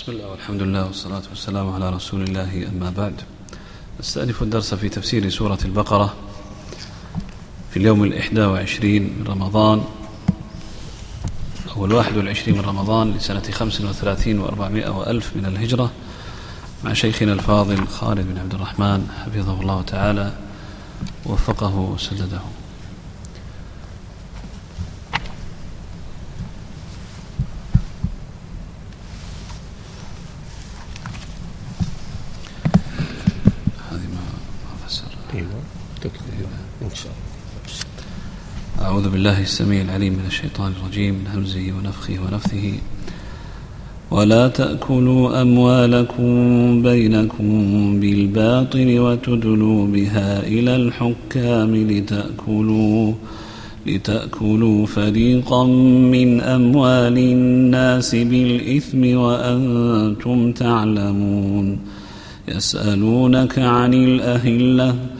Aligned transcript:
بسم 0.00 0.12
الله 0.12 0.26
والحمد 0.26 0.62
لله 0.62 0.86
والصلاة 0.86 1.22
والسلام 1.30 1.72
على 1.72 1.90
رسول 1.90 2.22
الله 2.22 2.68
أما 2.68 2.90
بعد. 2.90 3.20
نستأنف 4.00 4.42
الدرس 4.42 4.74
في 4.74 4.88
تفسير 4.88 5.28
سورة 5.28 5.58
البقرة 5.64 6.14
في 7.70 7.76
اليوم 7.76 8.04
الإحدى 8.04 8.40
وعشرين 8.40 9.02
من 9.02 9.26
رمضان 9.26 9.84
أو 11.76 11.84
الواحد 11.84 12.16
والعشرين 12.16 12.58
من 12.58 12.64
رمضان 12.64 13.12
لسنة 13.12 13.42
خمس 13.50 13.80
وثلاثين 13.80 14.38
وأربعمائة 14.38 14.90
وألف 14.90 15.36
من 15.36 15.46
الهجرة 15.46 15.90
مع 16.84 16.92
شيخنا 16.92 17.32
الفاضل 17.32 17.86
خالد 17.86 18.26
بن 18.26 18.38
عبد 18.38 18.54
الرحمن 18.54 19.08
حفظه 19.24 19.60
الله 19.60 19.82
تعالى 19.82 20.32
ووفقه 21.26 21.76
وسدده. 21.76 22.40
بالله 39.30 39.42
السميع 39.42 39.82
العليم 39.82 40.12
من 40.12 40.26
الشيطان 40.26 40.72
الرجيم 40.72 41.14
من 41.14 41.26
همزه 41.34 41.66
ونفخه 41.78 42.16
ونفثه. 42.22 42.72
ولا 44.10 44.48
تأكلوا 44.48 45.42
أموالكم 45.42 46.82
بينكم 46.82 47.50
بالباطل 48.00 48.98
وتدلوا 48.98 49.86
بها 49.86 50.46
إلى 50.46 50.76
الحكام 50.76 51.76
لتأكلوا 51.76 53.12
لتأكلوا 53.86 54.86
فريقا 54.86 55.64
من 56.14 56.40
أموال 56.40 57.18
الناس 57.18 58.14
بالإثم 58.14 59.16
وأنتم 59.16 60.52
تعلمون. 60.52 61.78
يسألونك 62.48 63.58
عن 63.58 63.94
الأهلة 63.94 65.19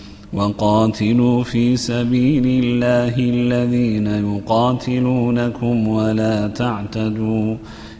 وقاتلوا 0.33 1.43
في 1.43 1.77
سبيل 1.77 2.63
الله 2.63 3.15
الذين 3.17 4.07
يقاتلونكم 4.07 5.87
ولا 5.87 6.47
تعتدوا 6.47 7.55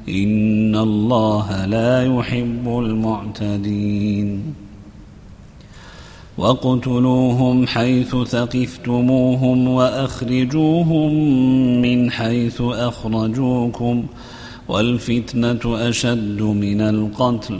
إن 0.09 0.75
الله 0.75 1.65
لا 1.65 2.17
يحب 2.17 2.67
المعتدين. 2.67 4.53
واقتلوهم 6.37 7.67
حيث 7.67 8.15
ثقفتموهم 8.15 9.67
وأخرجوهم 9.67 11.13
من 11.81 12.11
حيث 12.11 12.61
أخرجوكم 12.61 14.03
والفتنة 14.67 15.59
أشد 15.65 16.41
من 16.41 16.81
القتل 16.81 17.59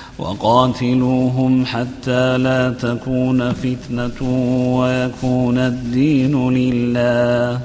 وقاتلوهم 0.21 1.65
حتى 1.65 2.37
لا 2.37 2.69
تكون 2.69 3.53
فتنة 3.53 4.21
ويكون 4.79 5.57
الدين 5.57 6.49
لله. 6.49 7.59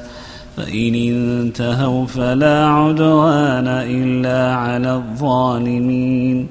فإن 0.56 0.94
انتهوا 0.94 2.06
فلا 2.06 2.66
عدوان 2.66 3.68
إلا 3.68 4.54
على 4.54 4.94
الظالمين. 4.94 6.46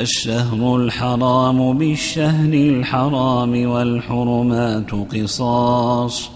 الشهر 0.00 0.76
الحرام 0.76 1.78
بالشهر 1.78 2.52
الحرام 2.52 3.66
والحرمات 3.70 4.90
قصاص. 4.90 6.30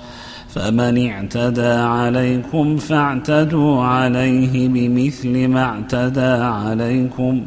فمن 0.48 1.10
اعتدى 1.10 1.66
عليكم 1.66 2.76
فاعتدوا 2.76 3.82
عليه 3.82 4.68
بمثل 4.68 5.48
ما 5.48 5.64
اعتدى 5.64 6.42
عليكم. 6.42 7.46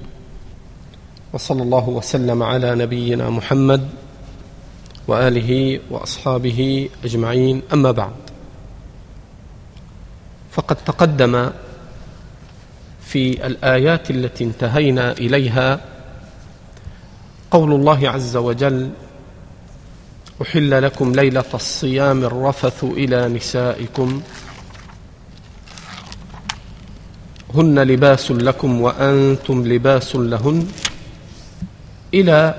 وصلى 1.33 1.63
الله 1.63 1.89
وسلم 1.89 2.43
على 2.43 2.75
نبينا 2.75 3.29
محمد 3.29 3.89
وآله 5.07 5.79
وأصحابه 5.89 6.89
أجمعين. 7.03 7.61
أما 7.73 7.91
بعد 7.91 8.15
فقد 10.51 10.75
تقدم 10.75 11.49
في 13.05 13.47
الآيات 13.47 14.11
التي 14.11 14.43
انتهينا 14.43 15.11
إليها 15.11 15.79
قول 17.51 17.71
الله 17.71 18.09
عز 18.09 18.35
وجل 18.37 18.89
أحل 20.41 20.83
لكم 20.83 21.11
ليلة 21.11 21.51
الصيام 21.53 22.23
الرفث 22.23 22.83
إلى 22.83 23.27
نسائكم. 23.27 24.21
هن 27.55 27.79
لباس 27.79 28.31
لكم 28.31 28.81
وأنتم 28.81 29.67
لباس 29.67 30.15
لهن. 30.15 30.67
إلى 32.13 32.55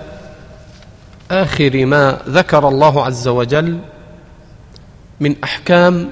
آخر 1.31 1.87
ما 1.87 2.19
ذكر 2.29 2.69
الله 2.69 3.05
عز 3.05 3.29
وجل 3.29 3.79
من 5.21 5.37
أحكام 5.45 6.11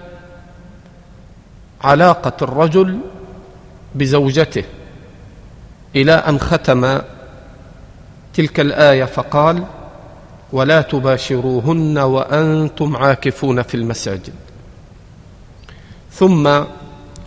علاقة 1.85 2.33
الرجل 2.43 2.99
بزوجته 3.95 4.65
إلى 5.97 6.13
أن 6.13 6.41
ختم 6.41 7.01
تلك 8.35 8.61
الآية 8.61 9.05
فقال 9.05 9.65
ولا 10.53 10.83
تباشروهن 10.83 11.99
وأنتم 11.99 12.97
عاكفون 12.97 13.63
في 13.63 13.75
المساجد. 13.75 14.35
ثم 16.13 16.63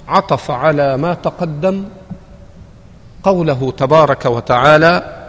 عطف 0.07 0.51
على 0.51 0.97
ما 0.97 1.13
تقدم 1.13 1.85
قوله 3.23 3.73
تبارك 3.77 4.25
وتعالى 4.25 5.22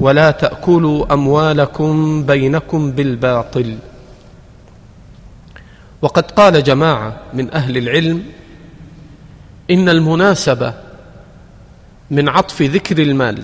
ولا 0.00 0.30
تأكلوا 0.30 1.12
أموالكم 1.12 2.22
بينكم 2.26 2.90
بالباطل. 2.90 3.78
وقد 6.02 6.30
قال 6.30 6.62
جماعة 6.62 7.16
من 7.34 7.54
أهل 7.54 7.76
العلم 7.76 8.24
إن 9.70 9.88
المناسبة 9.88 10.74
من 12.10 12.28
عطف 12.28 12.62
ذكر 12.62 12.98
المال 12.98 13.42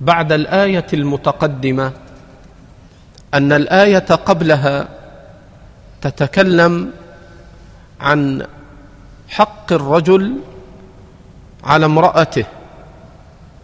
بعد 0.00 0.32
الآية 0.32 0.86
المتقدمة 0.92 1.92
أن 3.34 3.52
الآية 3.52 3.98
قبلها 3.98 4.88
تتكلم 6.00 6.90
عن 8.00 8.46
حق 9.28 9.72
الرجل 9.72 10.36
على 11.64 11.86
امرأته 11.86 12.44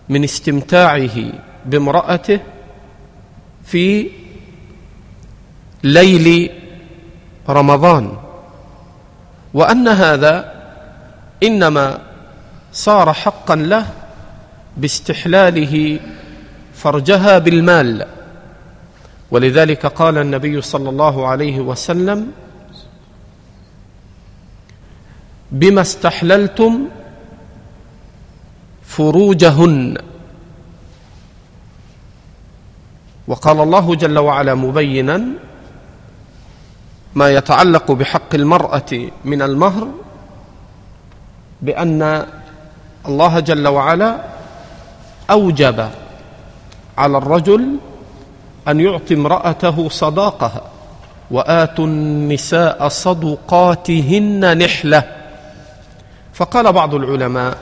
من 0.09 0.25
استمتاعه 0.25 1.33
بامرأته 1.67 2.41
في 3.65 4.11
ليل 5.85 6.51
رمضان. 7.49 8.17
وأن 9.55 9.89
هذا 9.89 10.53
إنما 11.43 11.99
صار 12.73 13.13
حقا 13.13 13.57
له 13.57 13.87
باستحلاله 14.77 16.01
فرجها 16.75 17.39
بالمال. 17.39 18.07
ولذلك 19.31 19.87
قال 19.87 20.19
النبي 20.19 20.61
صلى 20.61 20.89
الله 20.91 21.27
عليه 21.27 21.61
وسلم 21.61 22.33
بما 25.53 25.81
استحللتم 25.81 26.89
فروجهن. 28.83 29.97
وقال 33.31 33.61
الله 33.61 33.95
جل 33.95 34.19
وعلا 34.19 34.55
مبينا 34.55 35.23
ما 37.15 37.31
يتعلق 37.31 37.93
بحق 37.93 38.35
المرأة 38.35 38.91
من 39.25 39.43
المهر 39.43 39.89
بأن 41.63 42.27
الله 43.09 43.41
جل 43.41 43.69
وعلا 43.69 44.21
أوجب 45.31 45.89
على 46.99 47.19
الرجل 47.19 47.77
أن 48.69 48.81
يعطي 48.81 49.15
امرأته 49.15 49.89
صداقها 49.89 50.63
وآتوا 51.31 51.87
النساء 51.87 52.89
صدقاتهن 52.89 54.59
نحلة. 54.59 55.03
فقال 56.35 56.73
بعض 56.73 56.95
العلماء 56.95 57.57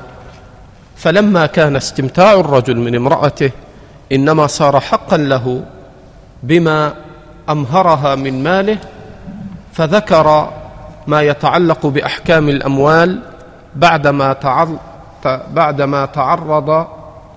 فلما 0.96 1.46
كان 1.46 1.76
استمتاع 1.76 2.32
الرجل 2.32 2.76
من 2.76 2.94
امرأته 2.94 3.50
إنما 4.12 4.46
صار 4.46 4.80
حقا 4.80 5.16
له 5.16 5.62
بما 6.42 6.94
أمهرها 7.48 8.14
من 8.14 8.42
ماله 8.42 8.78
فذكر 9.72 10.50
ما 11.06 11.22
يتعلق 11.22 11.86
بأحكام 11.86 12.48
الأموال 12.48 13.20
بعدما 13.76 14.32
بعدما 15.50 16.06
تعرض 16.06 16.86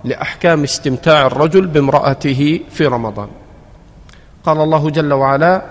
لأحكام 0.03 0.63
استمتاع 0.63 1.25
الرجل 1.25 1.68
بامرأته 1.68 2.59
في 2.69 2.85
رمضان. 2.85 3.27
قال 4.44 4.62
الله 4.62 4.89
جل 4.89 5.13
وعلا 5.13 5.62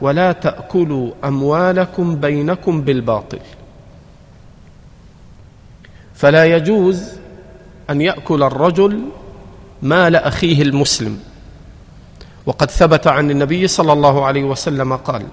ولا 0.00 0.32
تأكلوا 0.32 1.10
أموالكم 1.24 2.16
بينكم 2.16 2.80
بالباطل 2.82 3.40
فلا 6.14 6.44
يجوز 6.44 7.12
أن 7.90 8.00
يأكل 8.00 8.42
الرجل 8.42 9.00
مال 9.82 10.16
أخيه 10.16 10.62
المسلم. 10.62 11.20
وقد 12.46 12.70
ثبت 12.70 13.06
عن 13.06 13.30
النبي 13.30 13.68
صلى 13.68 13.92
الله 13.92 14.24
عليه 14.24 14.44
وسلم 14.44 14.96
قال 14.96 15.26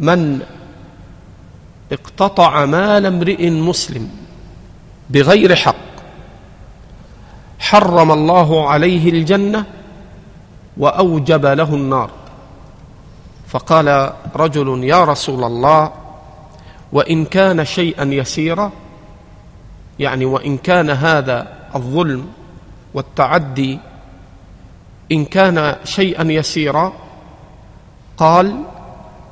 من 0.00 0.40
اقتطع 1.92 2.64
مال 2.64 3.06
امرئ 3.06 3.50
مسلم 3.50 4.10
بغير 5.10 5.56
حق 5.56 5.74
حرم 7.58 8.12
الله 8.12 8.68
عليه 8.68 9.10
الجنة 9.10 9.64
وأوجب 10.76 11.46
له 11.46 11.74
النار. 11.74 12.10
فقال 13.48 14.12
رجل 14.36 14.84
يا 14.84 15.04
رسول 15.04 15.44
الله 15.44 15.92
وإن 16.92 17.24
كان 17.24 17.64
شيئا 17.64 18.04
يسيرا 18.04 18.72
يعني 19.98 20.24
وإن 20.24 20.56
كان 20.58 20.90
هذا 20.90 21.55
الظلم 21.76 22.26
والتعدي 22.94 23.78
إن 25.12 25.24
كان 25.24 25.76
شيئا 25.84 26.32
يسيرا 26.32 26.92
قال 28.16 28.64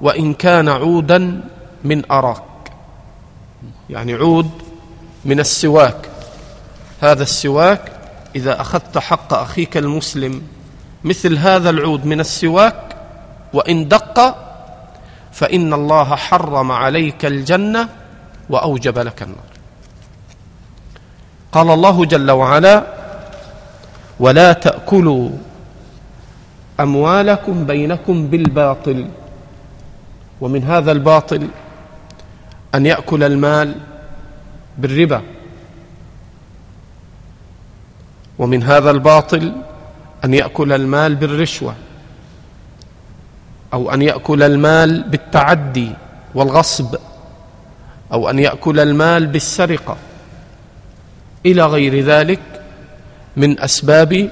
وإن 0.00 0.34
كان 0.34 0.68
عودا 0.68 1.40
من 1.84 2.10
أراك. 2.10 2.42
يعني 3.90 4.14
عود 4.14 4.50
من 5.24 5.40
السواك. 5.40 6.08
هذا 7.00 7.22
السواك 7.22 7.92
إذا 8.36 8.60
أخذت 8.60 8.98
حق 8.98 9.34
أخيك 9.34 9.76
المسلم 9.76 10.42
مثل 11.04 11.38
هذا 11.38 11.70
العود 11.70 12.06
من 12.06 12.20
السواك 12.20 12.96
وإن 13.52 13.88
دق 13.88 14.36
فإن 15.32 15.72
الله 15.72 16.16
حرم 16.16 16.72
عليك 16.72 17.24
الجنة 17.24 17.88
وأوجب 18.50 18.98
لك 18.98 19.22
النار. 19.22 19.43
قال 21.54 21.70
الله 21.70 22.04
جل 22.04 22.30
وعلا 22.30 22.84
ولا 24.20 24.52
تأكلوا 24.52 25.30
أموالكم 26.80 27.64
بينكم 27.66 28.26
بالباطل 28.26 29.06
ومن 30.40 30.62
هذا 30.64 30.92
الباطل 30.92 31.48
أن 32.74 32.86
يأكل 32.86 33.22
المال 33.22 33.74
بالربا 34.78 35.22
ومن 38.38 38.62
هذا 38.62 38.90
الباطل 38.90 39.52
أن 40.24 40.34
يأكل 40.34 40.72
المال 40.72 41.14
بالرشوة 41.14 41.74
أو 43.72 43.90
أن 43.94 44.02
يأكل 44.02 44.42
المال 44.42 45.02
بالتعدي 45.02 45.90
والغصب 46.34 46.96
أو 48.12 48.30
أن 48.30 48.38
يأكل 48.38 48.80
المال 48.80 49.26
بالسرقة. 49.26 49.96
إلى 51.46 51.66
غير 51.66 52.00
ذلك 52.00 52.40
من 53.36 53.60
أسباب 53.60 54.30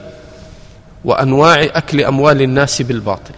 وأنواع 1.04 1.62
أكل 1.62 2.04
أموال 2.04 2.42
الناس 2.42 2.82
بالباطل. 2.82 3.34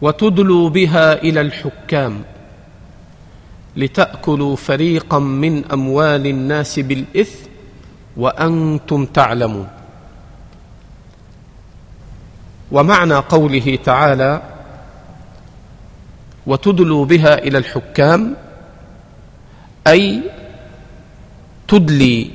وتدلوا 0.00 0.68
بها 0.70 1.12
إلى 1.12 1.40
الحكام 1.40 2.22
لتأكلوا 3.76 4.56
فريقا 4.56 5.18
من 5.18 5.64
أموال 5.72 6.26
الناس 6.26 6.78
بالإثم 6.78 7.48
وأنتم 8.16 9.06
تعلمون. 9.06 9.68
ومعنى 12.72 13.14
قوله 13.14 13.78
تعالى 13.84 14.42
وتدلوا 16.46 17.04
بها 17.04 17.38
إلى 17.38 17.58
الحكام 17.58 18.36
أي 19.86 20.22
تدلي 21.68 22.30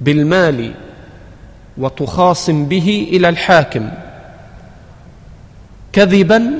بالمال 0.00 0.74
وتخاصم 1.78 2.64
به 2.64 3.08
إلى 3.12 3.28
الحاكم 3.28 3.90
كذبا 5.92 6.50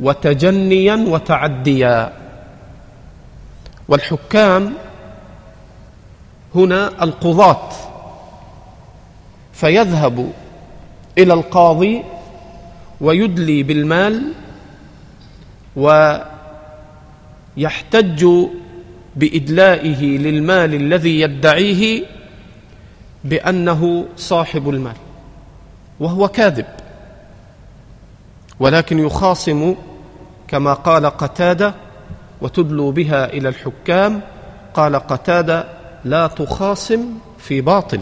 وتجنيا 0.00 0.96
وتعديا. 1.08 2.12
والحكام 3.88 4.72
هنا 6.54 7.04
القضاة 7.04 7.68
فيذهب 9.52 10.32
إلى 11.18 11.34
القاضي 11.34 12.02
ويدلي 13.00 13.62
بالمال 13.62 14.32
ويحتج 17.56 18.26
بإدلائه 19.16 20.18
للمال 20.18 20.74
الذي 20.74 21.20
يدعيه 21.20 22.04
بأنه 23.24 24.06
صاحب 24.16 24.68
المال 24.68 24.96
وهو 26.00 26.28
كاذب. 26.28 26.66
ولكن 28.60 28.98
يخاصم 28.98 29.74
كما 30.48 30.74
قال 30.74 31.06
قتادة 31.06 31.74
وتدلوا 32.40 32.92
بها 32.92 33.24
إلى 33.32 33.48
الحكام 33.48 34.20
قال 34.74 34.96
قتادة 34.96 35.64
لا 36.04 36.26
تخاصم 36.26 37.00
في 37.38 37.60
باطل. 37.60 38.00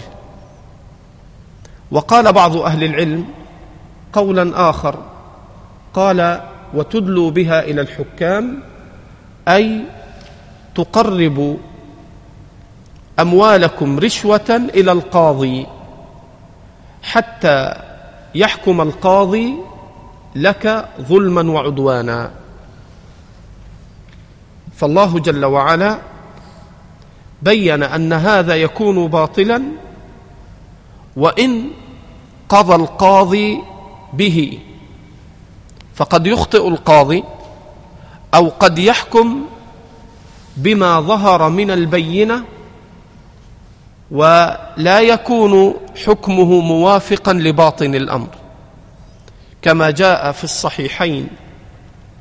وقال 1.90 2.32
بعض 2.32 2.56
أهل 2.56 2.84
العلم 2.84 3.24
قولا 4.12 4.70
آخر 4.70 4.98
قال 5.94 6.40
وتدلوا 6.74 7.30
بها 7.30 7.62
إلى 7.62 7.80
الحكام 7.80 8.62
أي 9.48 9.80
تقرب 10.74 11.58
أموالكم 13.20 13.98
رشوة 13.98 14.50
إلى 14.74 14.92
القاضي. 14.92 15.66
حتى 17.02 17.74
يحكم 18.34 18.80
القاضي 18.80 19.54
لك 20.34 20.88
ظلما 21.00 21.50
وعدوانا. 21.52 22.30
فالله 24.76 25.18
جل 25.18 25.44
وعلا 25.44 25.98
بين 27.42 27.82
أن 27.82 28.12
هذا 28.12 28.54
يكون 28.56 29.08
باطلا 29.08 29.62
وإن 31.16 31.70
قضى 32.48 32.74
القاضي 32.74 33.62
به. 34.12 34.58
فقد 35.94 36.26
يخطئ 36.26 36.68
القاضي 36.68 37.24
أو 38.34 38.48
قد 38.48 38.78
يحكم 38.78 39.46
بما 40.62 41.00
ظهر 41.00 41.48
من 41.48 41.70
البينة 41.70 42.44
ولا 44.10 45.00
يكون 45.00 45.74
حكمه 46.06 46.60
موافقا 46.60 47.32
لباطن 47.32 47.94
الأمر. 47.94 48.28
كما 49.62 49.90
جاء 49.90 50.32
في 50.32 50.44
الصحيحين 50.44 51.28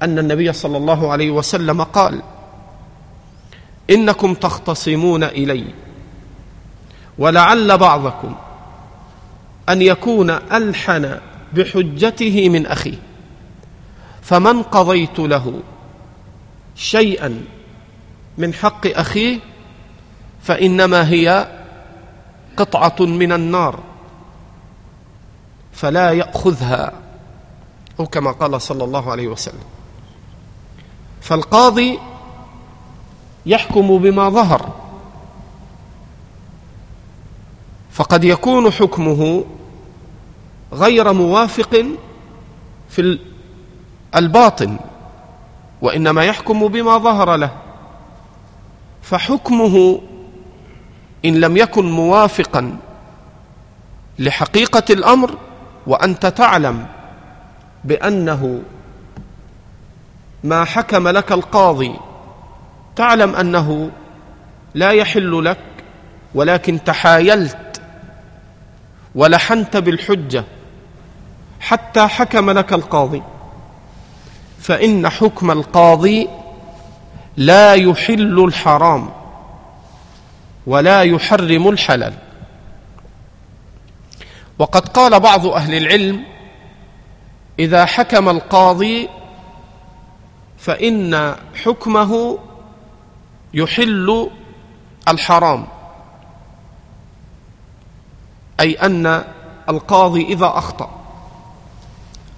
أن 0.01 0.19
النبي 0.19 0.53
صلى 0.53 0.77
الله 0.77 1.11
عليه 1.11 1.31
وسلم 1.31 1.83
قال 1.83 2.21
إنكم 3.89 4.33
تختصمون 4.33 5.23
إلي 5.23 5.65
ولعل 7.17 7.77
بعضكم 7.77 8.35
أن 9.69 9.81
يكون 9.81 10.29
ألحن 10.29 11.19
بحجته 11.53 12.49
من 12.49 12.65
أخيه 12.65 12.97
فمن 14.21 14.63
قضيت 14.63 15.19
له 15.19 15.53
شيئا 16.75 17.41
من 18.39 18.53
حق 18.53 18.87
اخيه 18.87 19.39
فإنما 20.41 21.09
هي 21.09 21.47
قطعة 22.57 22.95
من 22.99 23.31
النار 23.31 23.79
فلا 25.73 26.11
يأخذها 26.11 26.93
أو 27.99 28.05
كما 28.05 28.31
قال 28.31 28.61
صلى 28.61 28.83
الله 28.83 29.11
عليه 29.11 29.27
وسلم. 29.27 29.63
فالقاضي 31.21 31.99
يحكم 33.45 33.97
بما 33.97 34.29
ظهر 34.29 34.69
فقد 37.91 38.23
يكون 38.23 38.71
حكمه 38.71 39.45
غير 40.73 41.13
موافق 41.13 41.85
في 42.89 43.19
الباطن 44.15 44.79
وإنما 45.81 46.23
يحكم 46.23 46.67
بما 46.67 46.97
ظهر 46.97 47.35
له. 47.35 47.68
فحكمه 49.01 50.01
إن 51.25 51.35
لم 51.35 51.57
يكن 51.57 51.91
موافقا 51.91 52.77
لحقيقة 54.19 54.83
الأمر 54.89 55.37
وأنت 55.87 56.25
تعلم 56.25 56.85
بأنه 57.83 58.61
ما 60.43 60.65
حكم 60.65 61.07
لك 61.07 61.31
القاضي 61.31 61.93
تعلم 62.95 63.35
أنه 63.35 63.91
لا 64.73 64.89
يحل 64.91 65.45
لك 65.45 65.59
ولكن 66.35 66.83
تحايلت 66.83 67.81
ولحنت 69.15 69.77
بالحجة 69.77 70.43
حتى 71.59 72.07
حكم 72.07 72.49
لك 72.51 72.73
القاضي 72.73 73.21
فإن 74.59 75.09
حكم 75.09 75.51
القاضي 75.51 76.27
لا 77.37 77.73
يحل 77.73 78.43
الحرام 78.43 79.09
ولا 80.67 81.01
يحرم 81.03 81.67
الحلال. 81.69 82.13
وقد 84.59 84.87
قال 84.87 85.19
بعض 85.19 85.45
أهل 85.45 85.75
العلم 85.75 86.23
إذا 87.59 87.85
حكم 87.85 88.29
القاضي 88.29 89.09
فإن 90.57 91.35
حكمه 91.63 92.39
يحل 93.53 94.29
الحرام. 95.07 95.67
أي 98.59 98.73
أن 98.73 99.23
القاضي 99.69 100.25
إذا 100.25 100.47
أخطأ 100.55 100.89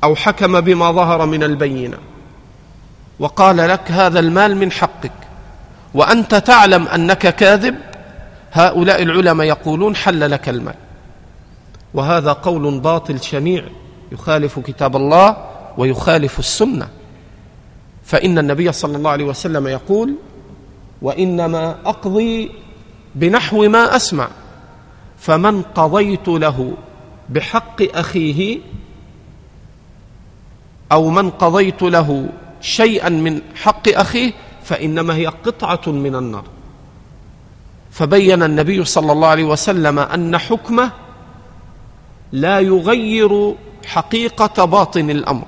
أو 0.03 0.15
حكم 0.15 0.61
بما 0.61 0.91
ظهر 0.91 1.25
من 1.25 1.43
البينة. 1.43 1.97
وقال 3.21 3.57
لك 3.57 3.91
هذا 3.91 4.19
المال 4.19 4.57
من 4.57 4.71
حقك. 4.71 5.11
وأنت 5.93 6.35
تعلم 6.35 6.87
أنك 6.87 7.35
كاذب 7.35 7.75
هؤلاء 8.51 9.03
العلماء 9.03 9.47
يقولون 9.47 9.95
حل 9.95 10.31
لك 10.31 10.49
المال. 10.49 10.75
وهذا 11.93 12.33
قول 12.33 12.79
باطل 12.79 13.21
شنيع 13.21 13.63
يخالف 14.11 14.59
كتاب 14.59 14.95
الله 14.95 15.37
ويخالف 15.77 16.39
السنة. 16.39 16.87
فإن 18.03 18.37
النبي 18.37 18.71
صلى 18.71 18.97
الله 18.97 19.09
عليه 19.09 19.25
وسلم 19.25 19.67
يقول 19.67 20.15
وإنما 21.01 21.75
أقضي 21.85 22.51
بنحو 23.15 23.69
ما 23.69 23.95
أسمع 23.95 24.27
فمن 25.17 25.61
قضيت 25.61 26.27
له 26.27 26.73
بحق 27.29 27.81
أخيه 27.95 28.59
أو 30.91 31.09
من 31.09 31.29
قضيت 31.29 31.81
له 31.81 32.29
شيئا 32.61 33.09
من 33.09 33.41
حق 33.55 33.89
أخيه 33.89 34.31
فإنما 34.63 35.15
هي 35.15 35.27
قطعة 35.27 35.81
من 35.87 36.15
النار. 36.15 36.43
فبين 37.91 38.43
النبي 38.43 38.85
صلى 38.85 39.11
الله 39.11 39.27
عليه 39.27 39.43
وسلم 39.43 39.99
أن 39.99 40.37
حكمه 40.37 40.91
لا 42.31 42.59
يغير 42.59 43.55
حقيقة 43.85 44.65
باطن 44.65 45.09
الأمر. 45.09 45.45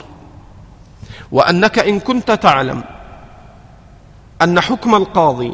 وأنك 1.31 1.79
إن 1.79 1.99
كنت 1.99 2.31
تعلم 2.31 2.83
أن 4.41 4.61
حكم 4.61 4.95
القاضي 4.95 5.53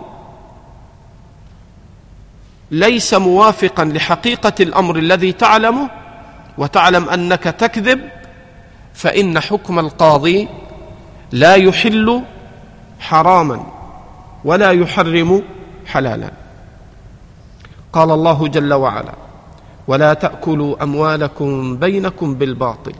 ليس 2.71 3.13
موافقا 3.13 3.85
لحقيقة 3.85 4.53
الأمر 4.59 4.97
الذي 4.97 5.31
تعلمه 5.31 5.89
وتعلم 6.57 7.09
أنك 7.09 7.43
تكذب 7.43 8.09
فإن 8.93 9.39
حكم 9.39 9.79
القاضي 9.79 10.47
لا 11.31 11.55
يحل 11.55 12.21
حراما 12.99 13.63
ولا 14.45 14.71
يحرم 14.71 15.43
حلالا. 15.85 16.31
قال 17.93 18.11
الله 18.11 18.47
جل 18.47 18.73
وعلا 18.73 19.13
ولا 19.87 20.13
تأكلوا 20.13 20.83
أموالكم 20.83 21.77
بينكم 21.77 22.35
بالباطل 22.35 22.93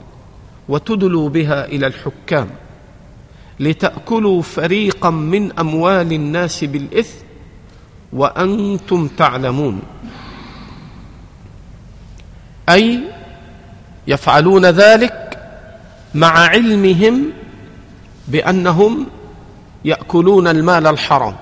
وتدلوا 0.68 1.28
بها 1.28 1.64
إلى 1.64 1.86
الحكام 1.86 2.48
لتأكلوا 3.60 4.42
فريقا 4.42 5.10
من 5.10 5.58
أموال 5.58 6.12
الناس 6.12 6.64
بالإثم 6.64 7.24
وأنتم 8.12 9.08
تعلمون 9.08 9.82
أي 12.68 13.00
يفعلون 14.06 14.66
ذلك 14.66 15.38
مع 16.14 16.38
علمهم 16.38 17.32
بأنهم 18.30 19.06
يأكلون 19.84 20.48
المال 20.48 20.86
الحرام. 20.86 21.36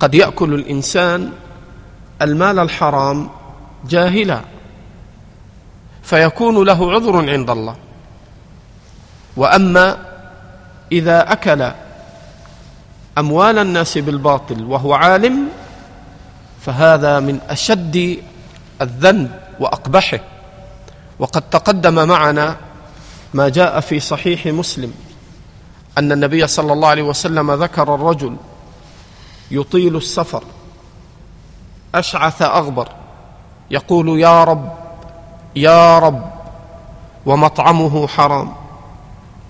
قد 0.00 0.14
يأكل 0.14 0.54
الإنسان 0.54 1.32
المال 2.22 2.58
الحرام 2.58 3.28
جاهلا 3.88 4.40
فيكون 6.02 6.66
له 6.66 6.92
عذر 6.92 7.30
عند 7.30 7.50
الله. 7.50 7.76
وأما 9.36 9.98
إذا 10.92 11.32
أكل 11.32 11.70
أموال 13.18 13.58
الناس 13.58 13.98
بالباطل 13.98 14.64
وهو 14.64 14.94
عالم 14.94 15.48
فهذا 16.60 17.20
من 17.20 17.40
أشد 17.48 18.18
الذنب 18.82 19.30
وأقبحه. 19.60 20.20
وقد 21.18 21.42
تقدم 21.42 22.08
معنا 22.08 22.56
ما 23.34 23.48
جاء 23.48 23.80
في 23.80 24.00
صحيح 24.00 24.46
مسلم. 24.46 24.92
أن 25.98 26.12
النبي 26.12 26.46
صلى 26.46 26.72
الله 26.72 26.88
عليه 26.88 27.02
وسلم 27.02 27.52
ذكر 27.52 27.94
الرجل 27.94 28.36
يطيل 29.50 29.96
السفر 29.96 30.44
أشعث 31.94 32.42
أغبر 32.42 32.88
يقول 33.70 34.20
يا 34.20 34.44
رب 34.44 34.72
يا 35.56 35.98
رب 35.98 36.32
ومطعمه 37.26 38.06
حرام 38.06 38.52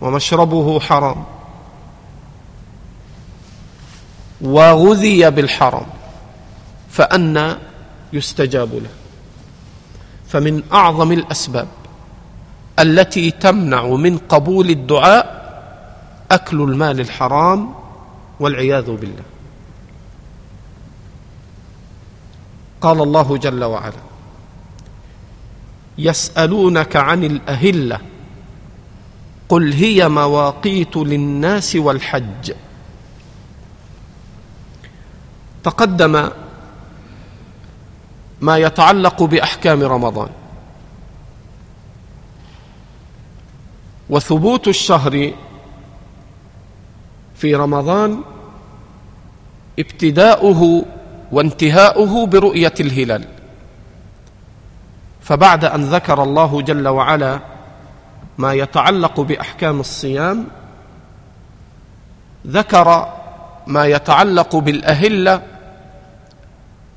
ومشربه 0.01 0.81
حرام 0.81 1.25
وغذي 4.41 5.31
بالحرام 5.31 5.87
فأنى 6.91 7.55
يستجاب 8.13 8.75
له. 8.75 8.91
فمن 10.29 10.63
أعظم 10.73 11.13
الأسباب 11.13 11.69
التي 12.79 13.31
تمنع 13.31 13.87
من 13.87 14.19
قبول 14.19 14.71
الدعاء 14.71 15.44
أكل 16.35 16.63
المال 16.63 17.01
الحرام 17.01 17.75
والعياذ 18.41 18.91
بالله. 18.91 19.23
قال 22.81 23.03
الله 23.03 23.37
جل 23.37 23.65
وعلا 23.65 24.03
يسألونك 25.99 26.97
عن 26.97 27.25
الأهلة 27.25 27.99
قل 29.49 29.73
هي 29.73 30.09
مواقيت 30.09 30.97
للناس 30.97 31.77
والحج. 31.77 32.53
تقدم 35.65 36.31
ما 38.41 38.59
يتعلق 38.59 39.23
بأحكام 39.23 39.83
رمضان. 39.83 40.29
وثبوت 44.11 44.69
الشهر 44.69 45.33
في 47.45 47.55
رمضان 47.55 48.25
ابتداؤه 49.79 50.85
وانتهاؤه 51.33 52.27
برؤية 52.27 52.73
الهلال. 52.81 53.25
فبعد 55.21 55.65
أن 55.65 55.81
ذكر 55.85 56.23
الله 56.23 56.63
جل 56.63 56.89
وعلا 56.89 57.41
ما 58.39 58.53
يتعلق 58.53 59.21
بأحكام 59.21 59.81
الصيام 59.81 60.47
ذكر 62.47 63.13
ما 63.67 63.87
يتعلق 63.87 64.57
بالأهلة 64.57 65.43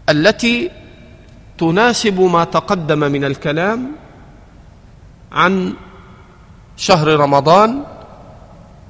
التي 0.10 0.72
تناسب 1.58 2.22
ما 2.22 2.44
تقدم 2.44 3.00
من 3.00 3.24
الكلام 3.24 3.92
عن 5.32 5.74
شهر 6.78 7.08
رمضان 7.08 7.97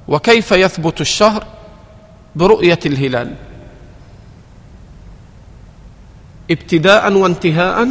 وكيف 0.08 0.52
يثبت 0.52 1.00
الشهر 1.00 1.44
برؤية 2.36 2.78
الهلال؟ 2.86 3.34
ابتداء 6.50 7.12
وانتهاء 7.12 7.88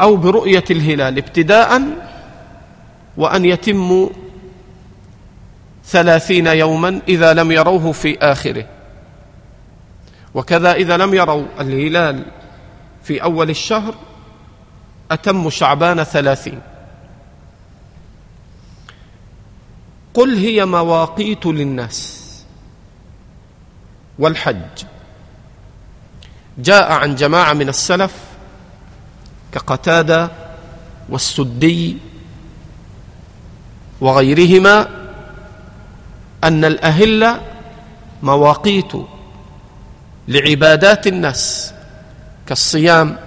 أو 0.00 0.16
برؤية 0.16 0.64
الهلال؟ 0.70 1.18
ابتداء 1.18 1.82
وأن 3.16 3.44
يتم 3.44 4.10
ثلاثين 5.84 6.46
يوما 6.46 7.00
إذا 7.08 7.34
لم 7.34 7.52
يروه 7.52 7.92
في 7.92 8.18
آخره. 8.18 8.66
وكذا 10.34 10.72
إذا 10.72 10.96
لم 10.96 11.14
يروا 11.14 11.44
الهلال 11.60 12.24
في 13.02 13.22
أول 13.22 13.50
الشهر 13.50 13.94
أتم 15.10 15.50
شعبان 15.50 16.04
ثلاثين. 16.04 16.60
قل 20.14 20.36
هي 20.36 20.64
مواقيت 20.64 21.46
للناس. 21.46 22.18
والحج. 24.18 24.84
جاء 26.58 26.92
عن 26.92 27.14
جماعة 27.14 27.52
من 27.52 27.68
السلف 27.68 28.14
كقتادة 29.52 30.30
والسدي 31.08 31.96
وغيرهما 34.00 34.88
أن 36.44 36.64
الاهله 36.64 37.40
مواقيت 38.22 38.92
لعبادات 40.28 41.06
الناس 41.06 41.74
كالصيام 42.46 43.18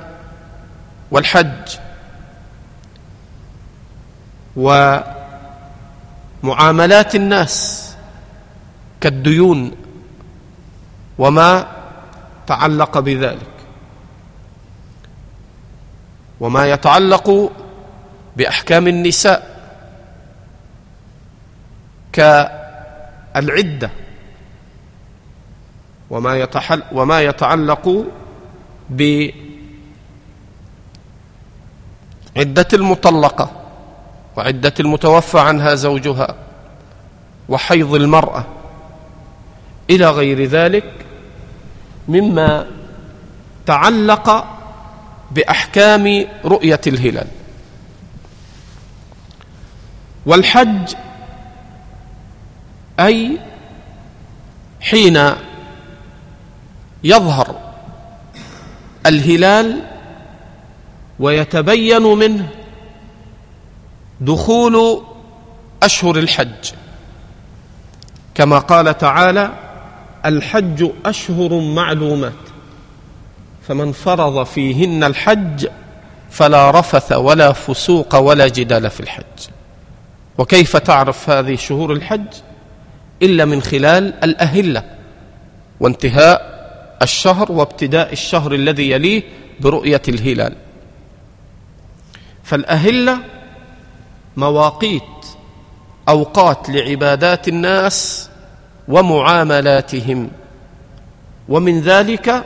والحج. 1.12 1.70
ومعاملات 6.46 7.16
الناس 7.16 7.82
كالديون 9.02 9.72
وما 11.18 11.68
تعلق 12.48 13.00
بذلك. 13.00 13.56
وما 16.40 16.70
يتعلق 16.70 17.52
بأحكام 18.38 18.88
النساء 18.88 19.42
كالعدة. 22.14 23.90
وما 26.10 26.36
يتحل 26.38 26.84
وما 26.92 27.22
يتعلق 27.22 28.06
بعدة 28.90 29.28
المطلقة. 32.74 33.65
وعدة 34.38 34.74
المتوفى 34.80 35.40
عنها 35.40 35.76
زوجها 35.76 36.36
وحيض 37.50 37.94
المرأة 37.94 38.46
إلى 39.90 40.10
غير 40.10 40.44
ذلك 40.46 40.94
مما 42.08 42.68
تعلق 43.66 44.48
بأحكام 45.32 46.28
رؤية 46.46 46.82
الهلال. 46.88 47.28
والحج 50.26 50.94
أي 53.00 53.38
حين 54.82 55.32
يظهر 57.04 57.56
الهلال 59.06 59.82
ويتبين 61.20 62.02
منه 62.02 62.50
دخول 64.22 65.02
أشهر 65.84 66.18
الحج. 66.18 66.72
كما 68.36 68.60
قال 68.60 68.98
تعالى 68.98 69.52
الحج 70.26 70.90
أشهر 71.06 71.60
معلومات. 71.60 72.34
فمن 73.68 73.92
فرض 73.92 74.44
فيهن 74.46 75.04
الحج 75.04 75.68
فلا 76.32 76.72
رفث 76.72 77.12
ولا 77.12 77.52
فسوق 77.52 78.16
ولا 78.16 78.48
جدال 78.48 78.90
في 78.90 79.00
الحج. 79.00 79.50
وكيف 80.38 80.78
تعرف 80.78 81.30
هذه 81.30 81.56
شهور 81.56 81.94
الحج؟ 81.94 82.28
إلا 83.22 83.46
من 83.46 83.62
خلال 83.62 84.24
الأهلة 84.24 84.84
وانتهاء 85.80 86.56
الشهر 87.02 87.52
وابتداء 87.52 88.14
الشهر 88.14 88.54
الذي 88.54 88.92
يليه 88.92 89.24
برؤية 89.60 90.02
الهلال. 90.08 90.56
فالأهلة 92.44 93.20
مواقيت 94.38 95.04
أوقات 96.10 96.70
لعبادات 96.70 97.48
الناس 97.48 98.30
ومعاملاتهم. 98.88 100.30
ومن 101.50 101.82
ذلك 101.82 102.46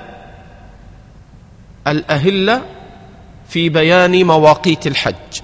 الاهله 1.88 2.62
في 3.47 3.69
بيان 3.69 4.25
مواقيت 4.25 4.88
الحج. 4.88 5.41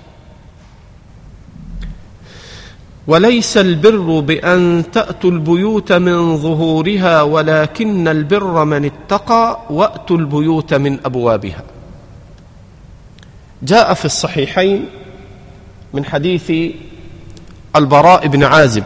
وليس 3.08 3.58
البر 3.58 4.20
بأن 4.20 4.84
تأتوا 4.94 5.32
البيوت 5.32 5.92
من 5.92 6.38
ظهورها 6.38 7.22
ولكن 7.22 8.08
البر 8.08 8.66
من 8.66 8.86
اتقى 8.86 9.60
وأتوا 9.70 10.18
البيوت 10.18 10.74
من 10.74 11.00
أبوابها. 11.06 11.64
جاء 13.64 13.94
في 13.94 14.06
الصحيحين 14.06 14.90
من 15.96 16.06
حديث 16.06 16.52
البراء 17.76 18.28
بن 18.28 18.44
عازب 18.44 18.84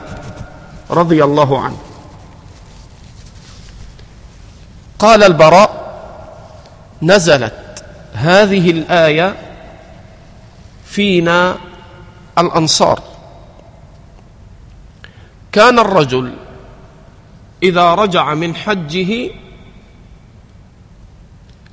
رضي 0.92 1.24
الله 1.24 1.60
عنه. 1.60 1.78
قال 5.00 5.24
البراء 5.24 5.80
نزلت 7.02 7.84
هذه 8.14 8.72
الآية 8.72 9.36
فينا 10.86 11.58
الأنصار. 12.38 13.04
كان 15.52 15.80
الرجل 15.80 16.34
إذا 17.64 17.94
رجع 17.94 18.34
من 18.34 18.56
حجه 18.56 19.32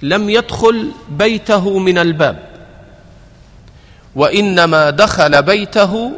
لم 0.02 0.30
يدخل 0.30 0.92
بيته 1.08 1.78
من 1.78 1.98
الباب. 1.98 2.55
وإنما 4.16 4.90
دخل 4.90 5.42
بيته 5.42 6.12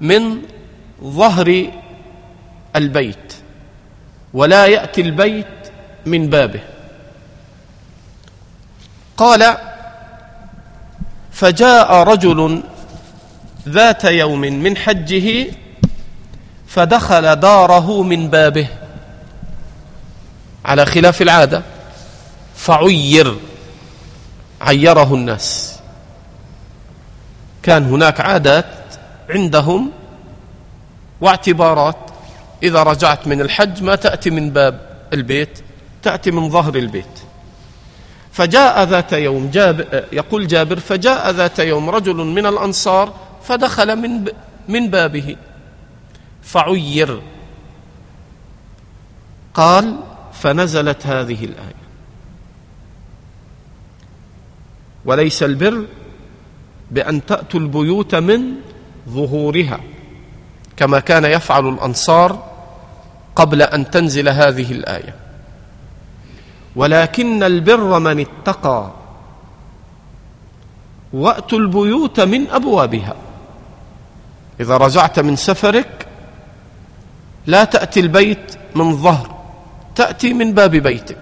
من 0.00 0.42
ظهر 1.04 1.70
البيت 2.76 3.34
ولا 4.34 4.66
يأتي 4.66 5.00
البيت 5.00 5.46
من 6.06 6.30
بابه. 6.30 6.60
قال 9.16 9.56
فجاء 11.32 11.92
رجل 11.94 12.62
ذات 13.68 14.04
يوم 14.04 14.40
من 14.40 14.76
حجه 14.76 15.46
فدخل 16.66 17.36
داره 17.36 18.02
من 18.02 18.30
بابه. 18.30 18.68
على 20.64 20.86
خلاف 20.86 21.22
العادة 21.22 21.62
فعير 22.56 23.36
عيره 24.60 25.14
الناس. 25.14 25.79
كان 27.62 27.84
هناك 27.84 28.20
عادات 28.20 28.94
عندهم 29.30 29.90
واعتبارات. 31.20 31.96
إذا 32.62 32.82
رجعت 32.82 33.26
من 33.26 33.40
الحج 33.40 33.82
ما 33.82 33.94
تأتي 33.94 34.30
من 34.30 34.50
باب 34.50 34.80
البيت 35.12 35.60
تأتي 36.02 36.30
من 36.30 36.50
ظهر 36.50 36.74
البيت. 36.74 37.20
فجاء 38.32 38.84
ذات 38.84 39.12
يوم 39.12 39.50
جاب 39.50 40.04
يقول 40.12 40.46
جابر 40.46 40.80
فجاء 40.80 41.30
ذات 41.30 41.58
يوم 41.58 41.90
رجل 41.90 42.16
من 42.16 42.46
الأنصار 42.46 43.14
فدخل 43.42 43.96
من 43.96 44.24
من 44.68 44.90
بابه. 44.90 45.36
فعير. 46.42 47.22
قال 49.54 49.96
فنزلت 50.32 51.06
هذه 51.06 51.44
الآية. 51.44 51.80
وليس 55.04 55.42
البر 55.42 55.86
بأن 56.90 57.26
تأتوا 57.26 57.60
البيوت 57.60 58.14
من 58.14 58.40
ظهورها 59.08 59.80
كما 60.76 61.00
كان 61.00 61.24
يفعل 61.24 61.68
الأنصار 61.68 62.50
قبل 63.36 63.62
أن 63.62 63.90
تنزل 63.90 64.28
هذه 64.28 64.72
الآية. 64.72 65.14
ولكن 66.76 67.42
البر 67.42 67.98
من 67.98 68.20
اتقى 68.20 68.90
وأتوا 71.12 71.58
البيوت 71.58 72.20
من 72.20 72.50
أبوابها. 72.50 73.14
إذا 74.60 74.76
رجعت 74.76 75.18
من 75.18 75.36
سفرك 75.36 76.06
لا 77.46 77.64
تأتي 77.64 78.00
البيت 78.00 78.56
من 78.74 78.96
ظهر 78.96 79.34
تأتي 79.94 80.32
من 80.32 80.52
باب 80.52 80.70
بيتك. 80.70 81.18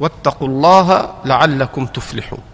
واتقوا 0.00 0.48
الله 0.48 1.14
لعلكم 1.24 1.86
تفلحون. 1.86 2.51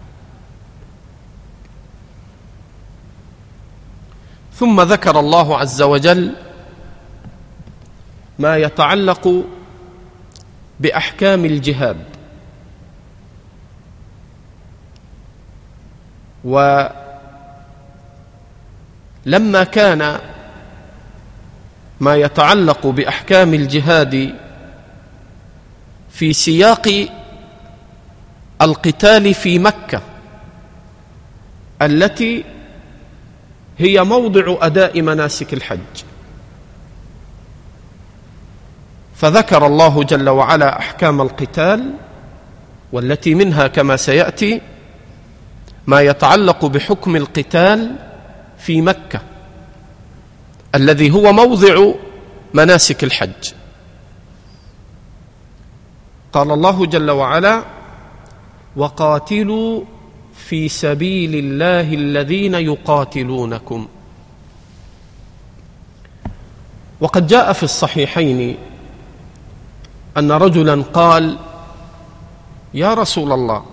ثم 4.59 4.81
ذكر 4.81 5.19
الله 5.19 5.57
عز 5.57 5.81
وجل 5.81 6.35
ما 8.39 8.57
يتعلق 8.57 9.43
بأحكام 10.79 11.45
الجهاد 11.45 11.97
ولما 16.43 16.93
كان 19.71 20.19
ما 21.99 22.15
يتعلق 22.15 22.87
بأحكام 22.87 23.53
الجهاد 23.53 24.35
في 26.11 26.33
سياق 26.33 27.07
القتال 28.61 29.33
في 29.33 29.59
مكة 29.59 30.01
التي 31.81 32.58
هي 33.79 34.03
موضع 34.03 34.57
أداء 34.61 35.01
مناسك 35.01 35.53
الحج. 35.53 36.03
فذكر 39.15 39.65
الله 39.65 40.03
جل 40.03 40.29
وعلا 40.29 40.79
أحكام 40.79 41.21
القتال 41.21 41.93
والتي 42.91 43.35
منها 43.35 43.67
كما 43.67 43.95
سيأتي 43.95 44.61
ما 45.87 46.01
يتعلق 46.01 46.65
بحكم 46.65 47.15
القتال 47.15 47.95
في 48.57 48.81
مكة 48.81 49.21
الذي 50.75 51.11
هو 51.11 51.31
موضع 51.33 51.91
مناسك 52.53 53.03
الحج. 53.03 53.53
قال 56.33 56.51
الله 56.51 56.85
جل 56.85 57.11
وعلا 57.11 57.63
وقاتلوا 58.75 59.83
في 60.47 60.69
سبيل 60.69 61.35
الله 61.35 61.93
الذين 61.93 62.53
يقاتلونكم. 62.53 63.87
وقد 67.01 67.27
جاء 67.27 67.53
في 67.53 67.63
الصحيحين 67.63 68.57
أن 70.17 70.31
رجلا 70.31 70.83
قال 70.93 71.37
يا 72.73 72.93
رسول 72.93 73.31
الله 73.31 73.65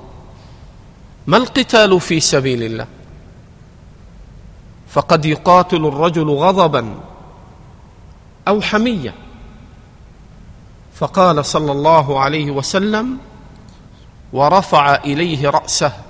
ما 1.27 1.37
القتال 1.37 2.01
في 2.01 2.21
سبيل 2.21 2.63
الله؟ 2.63 2.87
فقد 4.89 5.25
يقاتل 5.25 5.87
الرجل 5.87 6.31
غضبا 6.31 6.95
أو 8.49 8.61
حمية. 8.61 9.15
فقال 10.95 11.45
صلى 11.45 11.73
الله 11.73 12.21
عليه 12.21 12.51
وسلم 12.51 13.19
ورفع 14.33 14.95
إليه 14.95 15.51
رأسه. 15.51 16.06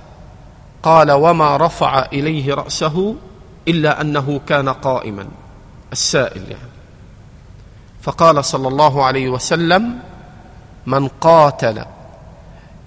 قال 0.86 1.10
وما 1.10 1.56
رفع 1.56 2.06
إليه 2.12 2.54
رأسه 2.54 3.14
إلا 3.68 4.00
أنه 4.00 4.40
كان 4.46 4.68
قائما. 4.68 5.28
السائل 5.92 6.42
يعني. 6.42 6.76
فقال 8.02 8.44
صلى 8.44 8.68
الله 8.68 9.04
عليه 9.04 9.28
وسلم 9.28 9.98
من 10.86 11.08
قاتل 11.08 11.84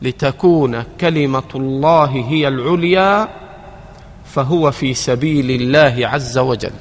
لتكون 0.01 0.83
كلمة 1.01 1.51
الله 1.55 2.05
هي 2.05 2.47
العليا 2.47 3.27
فهو 4.25 4.71
في 4.71 4.93
سبيل 4.93 5.62
الله 5.62 6.07
عز 6.07 6.38
وجل. 6.38 6.73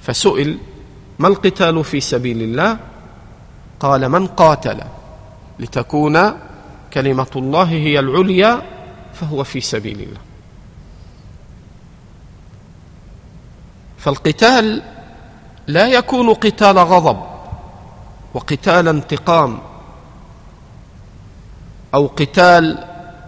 فسئل 0.00 0.58
ما 1.18 1.28
القتال 1.28 1.84
في 1.84 2.00
سبيل 2.00 2.42
الله؟ 2.42 2.76
قال 3.80 4.08
من 4.08 4.26
قاتل 4.26 4.80
لتكون 5.58 6.49
كلمة 6.92 7.30
الله 7.36 7.64
هي 7.64 7.98
العليا 7.98 8.62
فهو 9.14 9.44
في 9.44 9.60
سبيل 9.60 10.00
الله 10.00 10.20
فالقتال 13.98 14.82
لا 15.66 15.86
يكون 15.86 16.34
قتال 16.34 16.78
غضب 16.78 17.22
وقتال 18.34 18.88
انتقام 18.88 19.58
أو 21.94 22.06
قتال 22.06 22.84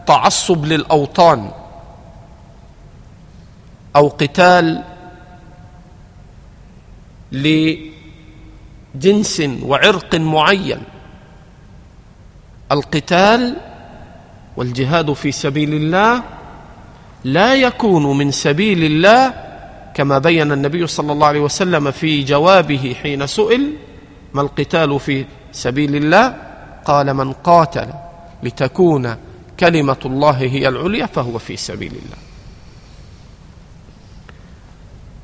تعصب 0.06 0.64
للأوطان 0.64 1.50
أو 3.96 4.08
قتال 4.08 4.84
لجنس 7.32 9.42
وعرق 9.62 10.14
معين. 10.14 10.82
القتال 12.72 13.56
والجهاد 14.56 15.12
في 15.12 15.32
سبيل 15.32 15.74
الله 15.74 16.22
لا 17.24 17.54
يكون 17.54 18.18
من 18.18 18.30
سبيل 18.30 18.84
الله 18.84 19.34
كما 19.94 20.18
بين 20.18 20.52
النبي 20.52 20.86
صلى 20.86 21.12
الله 21.12 21.26
عليه 21.26 21.40
وسلم 21.40 21.90
في 21.90 22.22
جوابه 22.22 22.96
حين 23.02 23.26
سئل 23.26 23.72
ما 24.34 24.42
القتال 24.42 25.00
في 25.00 25.24
سبيل 25.52 25.96
الله؟ 25.96 26.36
قال 26.84 27.14
من 27.14 27.32
قاتل 27.32 27.88
لتكون 28.42 29.16
كلمة 29.60 29.96
الله 30.04 30.30
هي 30.30 30.68
العليا 30.68 31.06
فهو 31.06 31.38
في 31.38 31.56
سبيل 31.56 31.92
الله. 31.92 32.16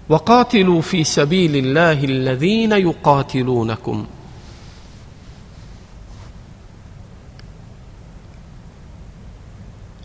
وقاتلوا 0.08 0.80
في 0.80 1.04
سبيل 1.04 1.56
الله 1.56 2.04
الذين 2.04 2.72
يقاتلونكم. 2.72 4.06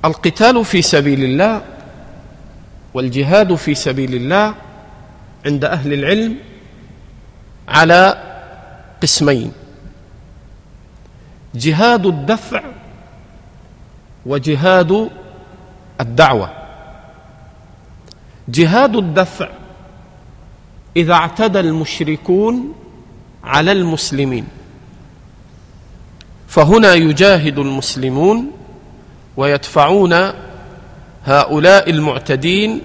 القتال 0.06 0.66
في 0.66 0.82
سبيل 0.82 1.24
الله 1.24 1.62
والجهاد 2.94 3.56
في 3.56 3.76
سبيل 3.76 4.16
الله 4.16 4.56
عند 5.46 5.66
أهل 5.66 5.94
العلم 5.94 6.36
على 7.68 8.24
قسمين. 9.02 9.52
جهاد 11.56 12.06
الدفع 12.06 12.62
وجهاد 14.26 15.10
الدعوة. 16.02 16.50
جهاد 18.50 18.96
الدفع 18.96 19.50
إذا 20.98 21.13
اعتدى 21.13 21.60
المشركون 21.60 22.76
على 23.44 23.72
المسلمين. 23.72 24.48
فهنا 26.48 26.94
يجاهد 26.94 27.60
المسلمون 27.60 28.52
ويدفعون 29.38 30.32
هؤلاء 31.26 31.89
المعتدين 31.89 32.82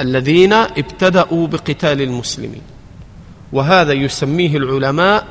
الذين 0.00 0.52
ابتدأوا 0.52 1.46
بقتال 1.46 2.02
المسلمين. 2.02 2.62
وهذا 3.52 3.92
يسميه 3.92 4.56
العلماء 4.56 5.26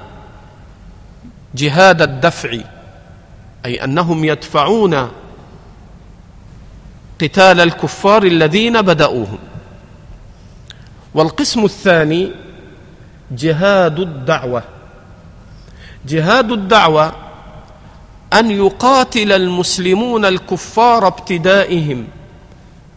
جهاد 1.56 2.02
الدفع 2.02 2.58
أي 3.66 3.84
أنهم 3.84 4.26
يدفعون 4.26 5.12
قتال 7.22 7.60
الكفار 7.60 8.24
الذين 8.24 8.82
بدأوهم. 8.82 9.40
والقسم 11.14 11.66
الثاني 11.66 12.32
جهاد 13.32 14.00
الدعوة. 14.00 14.64
جهاد 16.08 16.52
الدعوة 16.52 17.31
أن 18.34 18.52
يقاتل 18.52 19.32
المسلمون 19.32 20.26
الكفار 20.26 21.08
ابتدائهم 21.08 22.08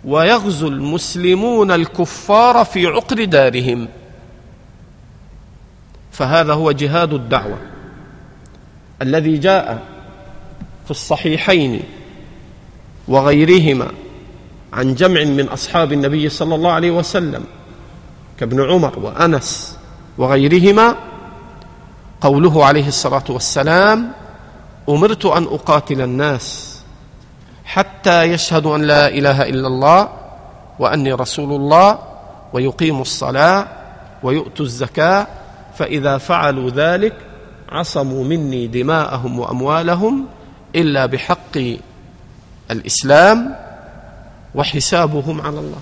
ويغزو 0.05 0.69
المسلمون 0.69 1.71
الكفار 1.71 2.65
في 2.65 2.87
عقر 2.87 3.25
دارهم. 3.25 3.89
فهذا 6.13 6.53
هو 6.53 6.73
جهاد 6.73 7.13
الدعوة 7.13 7.59
الذي 9.03 9.39
جاء 9.39 9.83
في 10.85 10.91
الصحيحين 10.91 11.83
وغيرهما 13.09 13.91
عن 14.73 14.95
جمع 14.95 15.25
من 15.25 15.49
أصحاب 15.49 15.93
النبي 15.93 16.29
صلى 16.29 16.55
الله 16.55 16.73
عليه 16.73 16.91
وسلم 16.91 17.45
كابن 18.41 18.71
عمر 18.71 18.99
وأنس 18.99 19.79
وغيرهما 20.19 20.97
قوله 22.21 22.65
عليه 22.65 22.89
الصلاة 22.89 23.25
والسلام 23.29 24.13
أمرت 24.89 25.27
أن 25.27 25.45
أقاتل 25.45 26.01
الناس 26.01 26.79
حتى 27.65 28.23
يشهدوا 28.23 28.77
أن 28.77 28.83
لا 28.83 29.09
إله 29.09 29.43
إلا 29.43 29.67
الله 29.67 30.09
وأني 30.79 31.13
رسول 31.13 31.53
الله 31.53 31.99
ويقيموا 32.53 33.03
الصلاة 33.03 33.67
ويؤتوا 34.23 34.67
الزكاة 34.67 35.27
فإذا 35.79 36.19
فعلوا 36.19 36.71
ذلك 36.71 37.15
عصموا 37.69 38.25
مني 38.25 38.67
دماءهم 38.67 39.39
وأموالهم 39.39 40.27
إلا 40.77 41.07
بحق 41.07 41.59
الإسلام 42.71 43.57
وحسابهم 44.55 45.41
على 45.41 45.59
الله. 45.59 45.81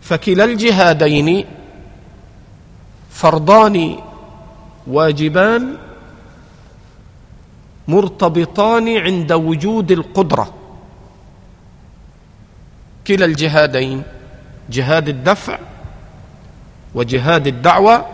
فكلا 0.00 0.44
الجهادين 0.44 1.44
فرضان 3.10 3.96
واجبان 4.86 5.76
مرتبطان 7.90 8.96
عند 8.96 9.32
وجود 9.32 9.90
القدرة. 9.90 10.54
كلا 13.06 13.24
الجهادين 13.24 14.02
جهاد 14.70 15.08
الدفع 15.08 15.58
وجهاد 16.94 17.46
الدعوة 17.46 18.06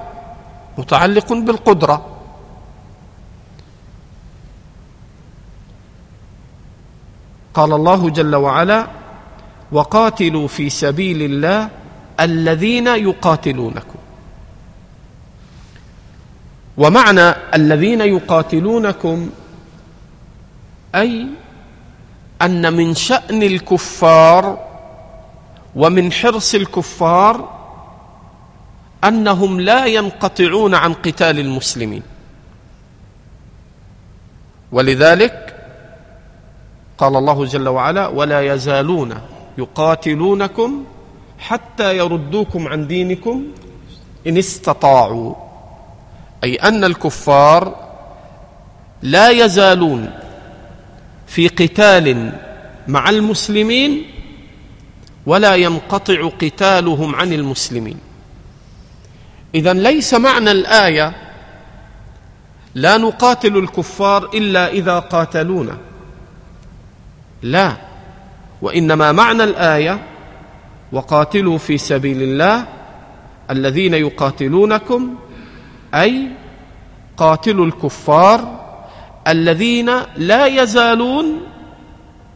متعلق 0.78 1.32
بالقدرة. 1.32 2.06
قال 7.54 7.72
الله 7.72 8.10
جل 8.10 8.34
وعلا 8.36 8.86
وقاتلوا 9.72 10.48
في 10.48 10.70
سبيل 10.70 11.22
الله 11.22 11.68
الذين 12.20 12.86
يقاتلونكم. 12.86 13.98
ومعنى 16.76 17.34
الذين 17.54 18.00
يقاتلونكم 18.00 19.30
أي 20.96 21.26
أن 22.42 22.72
من 22.72 22.94
شأن 22.94 23.42
الكفار 23.42 24.66
ومن 25.76 26.12
حرص 26.12 26.54
الكفار 26.54 27.56
أنهم 29.04 29.60
لا 29.60 29.86
ينقطعون 29.86 30.74
عن 30.74 30.92
قتال 30.92 31.38
المسلمين. 31.38 32.02
ولذلك 34.72 35.56
قال 36.98 37.16
الله 37.16 37.44
جل 37.44 37.68
وعلا 37.68 38.06
ولا 38.06 38.54
يزالون 38.54 39.14
يقاتلونكم 39.58 40.84
حتى 41.38 41.96
يردوكم 41.96 42.68
عن 42.68 42.86
دينكم 42.86 43.44
إن 44.26 44.38
استطاعوا. 44.38 45.34
أي 46.44 46.54
أن 46.56 46.84
الكفار 46.84 47.86
لا 49.02 49.30
يزالون 49.30 50.10
في 51.36 51.48
قتال 51.48 52.32
مع 52.88 53.10
المسلمين 53.10 54.02
ولا 55.26 55.54
ينقطع 55.54 56.28
قتالهم 56.28 57.14
عن 57.14 57.32
المسلمين. 57.32 57.98
إذا 59.54 59.72
ليس 59.72 60.14
معنى 60.14 60.50
الآية 60.50 61.12
لا 62.74 62.96
نقاتل 62.96 63.56
الكفار 63.56 64.30
إلا 64.34 64.68
إذا 64.72 64.98
قاتلونا. 64.98 65.78
لا 67.42 67.76
وإنما 68.62 69.12
معنى 69.12 69.44
الآية 69.44 70.06
وقاتلوا 70.92 71.58
في 71.58 71.78
سبيل 71.78 72.22
الله 72.22 72.66
الذين 73.50 73.94
يقاتلونكم 73.94 75.14
أي 75.94 76.28
قاتلوا 77.16 77.66
الكفار 77.66 78.55
الذين 79.28 79.90
لا 80.16 80.46
يزالون 80.46 81.40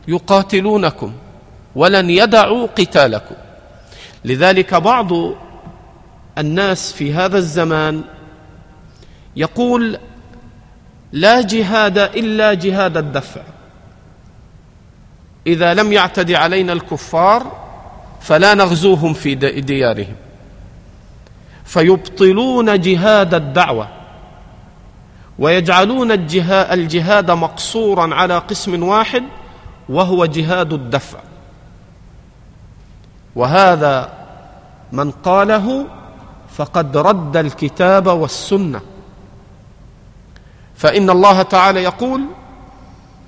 يقاتلونكم 0.09 1.13
ولن 1.77 2.11
يدعوا 2.11 2.67
قتالكم. 2.67 3.35
لذلك 4.25 4.75
بعض 4.75 5.09
الناس 6.39 6.93
في 6.93 7.13
هذا 7.15 7.39
الزمان 7.39 8.03
يقول 9.37 9.99
لا 11.13 11.41
جهاد 11.41 11.99
إلا 11.99 12.55
جهاد 12.55 12.97
الدفع. 12.97 13.41
إذا 15.47 15.75
لم 15.75 15.93
يعتدي 15.93 16.37
علينا 16.37 16.73
الكفار 16.73 17.53
فلا 18.21 18.55
نغزوهم 18.55 19.15
في 19.15 19.35
ديارهم. 19.61 20.17
فيبطلون 21.65 22.81
جهاد 22.81 23.35
الدعوة. 23.35 24.00
ويجعلون 25.41 26.13
الجهاد 26.53 27.31
مقصورا 27.31 28.15
على 28.15 28.39
قسم 28.39 28.83
واحد 28.83 29.23
وهو 29.89 30.25
جهاد 30.25 30.73
الدفع. 30.73 31.19
وهذا 33.37 34.13
من 34.93 35.11
قاله 35.11 35.87
فقد 36.57 36.97
رد 36.97 37.37
الكتاب 37.37 38.07
والسنة 38.07 38.81
فإن 40.77 41.11
الله 41.11 41.43
تعالى 41.43 41.83
يقول 41.83 42.25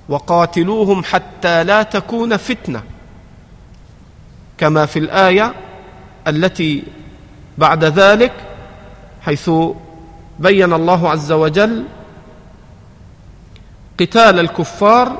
وقاتلوهم 0.09 1.03
حتى 1.03 1.63
لا 1.63 1.83
تكون 1.83 2.37
فتنة 2.37 2.83
كما 4.57 4.85
في 4.85 4.99
الآية 4.99 5.53
التي 6.27 6.83
بعد 7.57 7.83
ذلك 7.83 8.33
حيث 9.21 9.49
بين 10.39 10.73
الله 10.73 11.09
عز 11.09 11.31
وجل 11.31 11.85
قتال 13.99 14.39
الكفار 14.39 15.17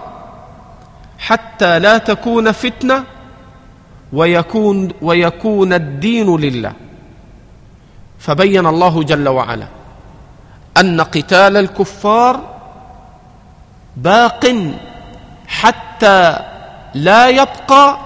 حتى 1.20 1.80
لا 1.80 1.98
تكون 1.98 2.52
فتنة 2.52 3.04
ويكون 4.14 4.90
ويكون 5.02 5.74
الدين 5.74 6.36
لله. 6.36 6.74
فبين 8.20 8.66
الله 8.68 9.04
جل 9.04 9.30
وعلا 9.30 9.68
أن 10.78 11.02
قتال 11.02 11.58
الكفار 11.58 12.40
باق 13.98 14.56
حتى 15.48 16.40
لا 16.94 17.30
يبقى 17.30 17.98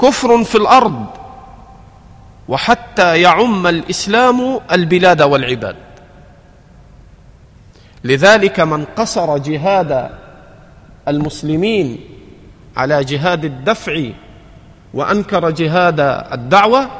كفر 0.00 0.44
في 0.44 0.54
الأرض 0.54 1.06
وحتى 2.48 3.20
يعم 3.20 3.66
الإسلام 3.66 4.60
البلاد 4.72 5.22
والعباد. 5.22 5.76
لذلك 8.04 8.60
من 8.60 8.84
قصر 8.84 9.38
جهاد 9.38 10.10
المسلمين 11.08 12.00
على 12.76 13.04
جهاد 13.04 13.44
الدفع 13.44 14.10
وأنكر 14.94 15.50
جهاد 15.50 16.00
الدعوة 16.32 16.90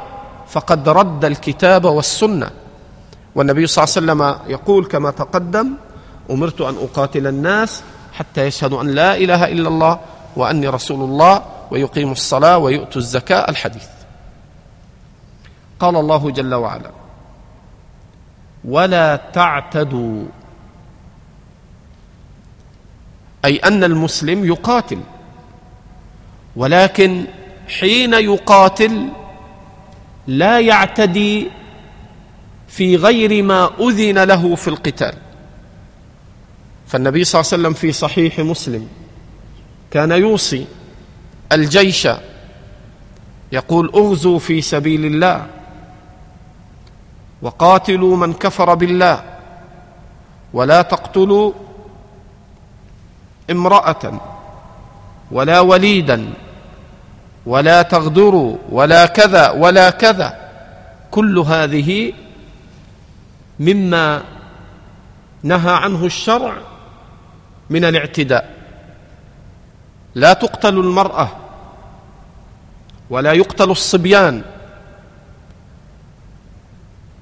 فقد 0.47 0.89
رد 0.89 1.25
الكتاب 1.25 1.85
والسنة. 1.85 2.49
والنبي 3.35 3.67
صلى 3.67 3.83
الله 3.83 4.13
عليه 4.13 4.23
وسلم 4.31 4.51
يقول 4.51 4.85
كما 4.85 5.11
تقدم 5.11 5.67
أمرت 6.31 6.61
أن 6.61 6.75
أقاتل 6.75 7.27
الناس 7.27 7.83
حتى 8.13 8.45
يشهدوا 8.45 8.81
أن 8.81 8.87
لا 8.87 9.17
إله 9.17 9.45
إلا 9.45 9.67
الله 9.67 9.99
وأني 10.35 10.67
رسول 10.67 11.01
الله 11.09 11.41
ويقيموا 11.71 12.11
الصلاة 12.11 12.57
ويؤتوا 12.57 13.01
الزكاة. 13.01 13.49
الحديث. 13.49 13.87
قال 15.79 15.95
الله 15.95 16.31
جل 16.31 16.53
وعلا 16.53 16.91
ولا 18.65 19.15
تعتدوا 19.33 20.23
أي 23.45 23.57
أن 23.57 23.83
المسلم 23.83 24.45
يقاتل. 24.45 24.99
ولكن 26.55 27.25
حين 27.79 28.13
يقاتل 28.13 29.09
لا 30.27 30.59
يعتدي 30.59 31.47
في 32.67 32.95
غير 32.95 33.43
ما 33.43 33.69
أذن 33.79 34.23
له 34.23 34.55
في 34.55 34.67
القتال. 34.67 35.13
فالنبي 36.87 37.23
صلى 37.23 37.41
الله 37.41 37.51
عليه 37.53 37.61
وسلم 37.61 37.73
في 37.73 37.91
صحيح 37.91 38.39
مسلم 38.39 38.87
كان 39.91 40.11
يوصي 40.11 40.65
الجيش 41.51 42.07
يقول 43.51 43.91
أغزوا 43.95 44.39
في 44.39 44.61
سبيل 44.61 45.05
الله 45.05 45.47
وقاتلوا 47.41 48.17
من 48.17 48.33
كفر 48.33 48.73
بالله 48.73 49.23
ولا 50.53 50.81
تقتلوا 50.81 51.51
امرأة 53.51 54.21
ولا 55.31 55.59
وليدا 55.59 56.33
ولا 57.45 57.81
تغدروا 57.81 58.57
ولا 58.69 59.05
كذا 59.05 59.49
ولا 59.51 59.89
كذا 59.89 60.49
كل 61.11 61.39
هذه 61.39 62.13
مما 63.59 64.23
نهى 65.43 65.71
عنه 65.71 66.05
الشرع 66.05 66.53
من 67.69 67.85
الاعتداء. 67.85 68.53
لا 70.15 70.33
تقتل 70.33 70.79
المرأة 70.79 71.29
ولا 73.09 73.33
يقتل 73.33 73.71
الصبيان 73.71 74.41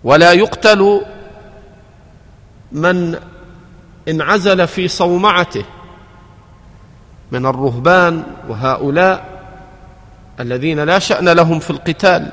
ولا 0.04 0.32
يقتل 0.32 1.02
من 2.72 3.20
انعزل 4.08 4.68
في 4.68 4.88
صومعته. 4.88 5.66
من 7.32 7.46
الرهبان 7.46 8.24
وهؤلاء 8.50 9.26
الذين 10.39 10.80
لا 10.80 11.00
شأن 11.00 11.30
لهم 11.30 11.60
في 11.60 11.70
القتال. 11.70 12.32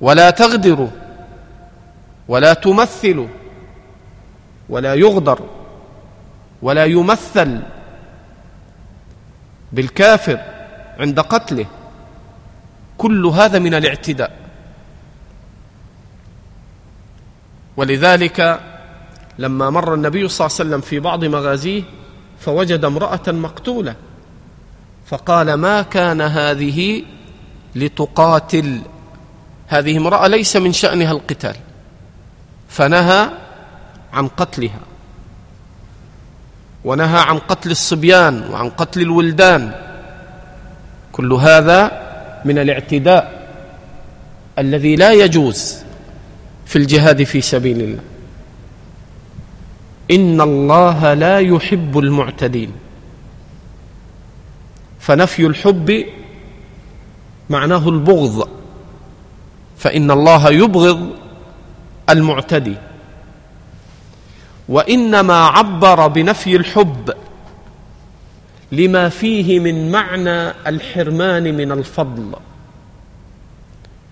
ولا 0.00 0.30
تغدروا 0.30 0.88
ولا 2.28 2.52
تمثلوا 2.52 3.28
ولا 4.68 4.94
يغدر 4.94 5.40
ولا 6.62 6.84
يمثل 6.84 7.60
بالكافر 9.72 10.40
عند 10.98 11.20
قتله. 11.20 11.66
كل 12.98 13.26
هذا 13.26 13.58
من 13.58 13.74
الاعتداء. 13.74 14.32
ولذلك 17.76 18.60
لما 19.38 19.70
مر 19.70 19.94
النبي 19.94 20.28
صلى 20.28 20.46
الله 20.46 20.56
عليه 20.56 20.68
وسلم 20.68 20.80
في 20.80 21.00
بعض 21.00 21.24
مغازيه 21.24 21.82
فوجد 22.40 22.84
امرأة 22.84 23.26
مقتولة. 23.28 23.94
فقال 25.06 25.54
ما 25.54 25.82
كان 25.82 26.20
هذه 26.20 27.02
لتقاتل؟ 27.74 28.80
هذه 29.66 29.96
امرأة 29.96 30.26
ليس 30.26 30.56
من 30.56 30.72
شأنها 30.72 31.12
القتال. 31.12 31.56
فنهى 32.68 33.28
عن 34.12 34.28
قتلها. 34.28 34.80
ونهى 36.84 37.20
عن 37.20 37.38
قتل 37.38 37.70
الصبيان 37.70 38.50
وعن 38.50 38.70
قتل 38.70 39.00
الولدان. 39.00 39.72
كل 41.12 41.32
هذا 41.32 42.00
من 42.44 42.58
الاعتداء 42.58 43.40
الذي 44.58 44.96
لا 44.96 45.12
يجوز 45.12 45.76
في 46.66 46.76
الجهاد 46.76 47.22
في 47.22 47.40
سبيل 47.40 47.80
الله. 47.80 48.02
ان 50.10 50.40
الله 50.40 51.14
لا 51.14 51.38
يحب 51.38 51.98
المعتدين. 51.98 52.72
فنفي 55.00 55.46
الحب 55.46 56.04
معناه 57.50 57.88
البغض. 57.88 58.48
فان 59.78 60.10
الله 60.10 60.50
يبغض 60.50 61.08
المعتدي 62.10 62.76
وانما 64.68 65.46
عبر 65.46 66.06
بنفي 66.06 66.56
الحب 66.56 67.10
لما 68.72 69.08
فيه 69.08 69.60
من 69.60 69.92
معنى 69.92 70.50
الحرمان 70.66 71.56
من 71.56 71.72
الفضل. 71.72 72.34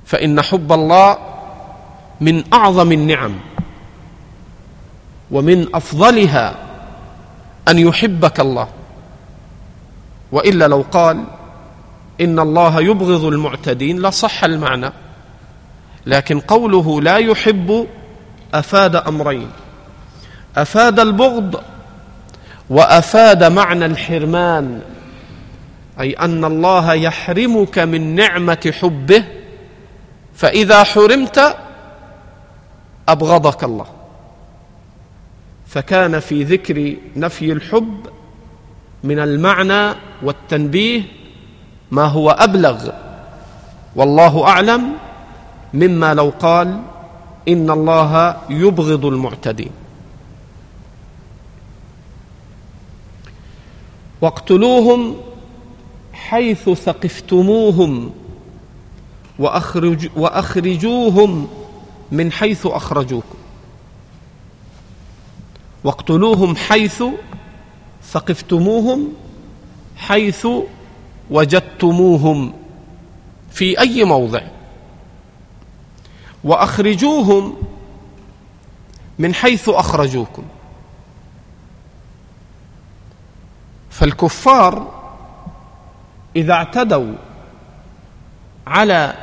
فان 0.04 0.42
حب 0.42 0.72
الله 0.72 1.18
من 2.20 2.44
اعظم 2.52 2.92
النعم. 2.92 3.34
ومن 5.30 5.74
أفضلها 5.74 6.54
أن 7.68 7.78
يحبك 7.78 8.40
الله. 8.40 8.68
وإلا 10.32 10.68
لو 10.68 10.84
قال 10.92 11.24
إن 12.20 12.38
الله 12.38 12.80
يبغض 12.80 13.24
المعتدين 13.24 14.02
لصح 14.02 14.44
المعنى. 14.44 14.92
لكن 16.06 16.40
قوله 16.40 17.00
لا 17.00 17.16
يحب 17.16 17.86
أفاد 18.54 18.96
أمرين. 18.96 19.50
أفاد 20.56 21.00
البغض 21.00 21.60
وأفاد 22.70 23.44
معنى 23.44 23.86
الحرمان 23.86 24.80
أي 26.00 26.12
أن 26.12 26.44
الله 26.44 26.94
يحرمك 26.94 27.78
من 27.78 28.14
نعمة 28.14 28.72
حبه 28.80 29.24
فإذا 30.34 30.84
حرمت 30.84 31.56
أبغضك 33.08 33.64
الله. 33.64 33.97
فكان 35.68 36.20
في 36.20 36.44
ذكر 36.44 36.96
نفي 37.16 37.52
الحب 37.52 38.06
من 39.04 39.18
المعنى 39.18 39.94
والتنبيه 40.22 41.02
ما 41.90 42.04
هو 42.04 42.30
أبلغ. 42.30 42.90
والله 43.96 44.46
أعلم 44.46 44.92
مما 45.74 46.14
لو 46.14 46.32
قال 46.40 46.82
إن 47.48 47.70
الله 47.70 48.36
يبغض 48.50 49.04
المعتدين. 49.04 49.70
واقتلوهم 54.20 55.16
حيث 56.12 56.70
ثقفتموهم 56.70 58.10
وأخرج 59.38 60.08
وأخرجوهم 60.16 61.48
من 62.12 62.32
حيث 62.32 62.66
أخرجوكم. 62.66 63.37
واقتلوهم 65.84 66.56
حيث 66.56 67.02
ثقفتموهم 68.02 69.12
حيث 69.96 70.46
وجدتموهم 71.30 72.52
في 73.50 73.80
أي 73.80 74.04
موضع. 74.04 74.40
وأخرجوهم 76.44 77.56
من 79.18 79.34
حيث 79.34 79.68
أخرجوكم. 79.68 80.42
فالكفار 83.90 84.98
إذا 86.36 86.52
اعتدوا 86.52 87.14
على 88.66 89.14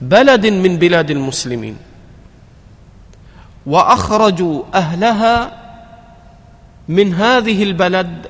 بلد 0.00 0.46
من 0.46 0.76
بلاد 0.76 1.10
المسلمين 1.10 1.76
واخرجوا 3.66 4.62
أهلها 4.74 5.52
من 6.88 7.14
هذه 7.14 7.62
البلد 7.62 8.26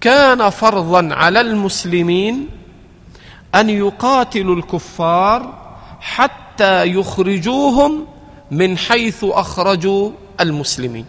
كان 0.00 0.50
فرضا 0.50 1.14
على 1.14 1.40
المسلمين 1.40 2.48
أن 3.54 3.70
يقاتلوا 3.70 4.56
الكفار 4.56 5.54
حتى 6.00 6.84
يخرجوهم 6.84 8.06
من 8.50 8.78
حيث 8.78 9.24
أخرجوا 9.24 10.10
المسلمين. 10.40 11.04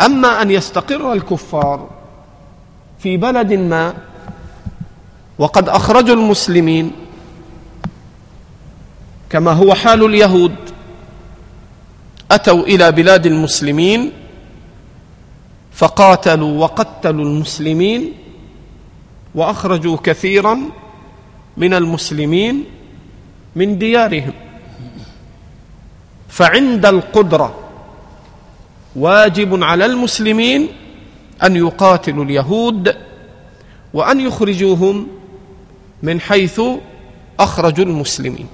أما 0.00 0.42
أن 0.42 0.50
يستقر 0.50 1.12
الكفار 1.12 1.90
في 2.98 3.16
بلد 3.16 3.52
ما 3.52 3.94
وقد 5.38 5.68
أخرجوا 5.68 6.14
المسلمين 6.14 6.92
كما 9.32 9.52
هو 9.52 9.74
حال 9.74 10.04
اليهود. 10.04 10.54
أتوا 12.30 12.62
إلى 12.62 12.92
بلاد 12.92 13.26
المسلمين 13.26 14.12
فقاتلوا 15.72 16.58
وقتلوا 16.60 17.24
المسلمين 17.24 18.12
وأخرجوا 19.34 19.96
كثيرا 20.04 20.58
من 21.56 21.74
المسلمين 21.74 22.64
من 23.56 23.78
ديارهم. 23.78 24.32
فعند 26.28 26.86
القدرة 26.86 27.54
واجب 28.96 29.62
على 29.62 29.86
المسلمين 29.86 30.68
أن 31.42 31.56
يقاتلوا 31.56 32.24
اليهود 32.24 32.96
وأن 33.94 34.20
يخرجوهم 34.20 35.08
من 36.02 36.20
حيث 36.20 36.60
أخرجوا 37.40 37.84
المسلمين. 37.84 38.46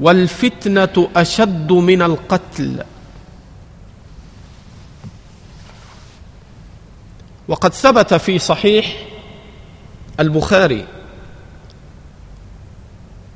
والفتنة 0.00 1.08
أشد 1.16 1.72
من 1.72 2.02
القتل. 2.02 2.84
وقد 7.48 7.72
ثبت 7.74 8.14
في 8.14 8.38
صحيح 8.38 9.06
البخاري 10.20 10.86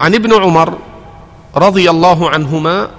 عن 0.00 0.14
ابن 0.14 0.42
عمر 0.42 0.78
رضي 1.56 1.90
الله 1.90 2.30
عنهما 2.30 2.90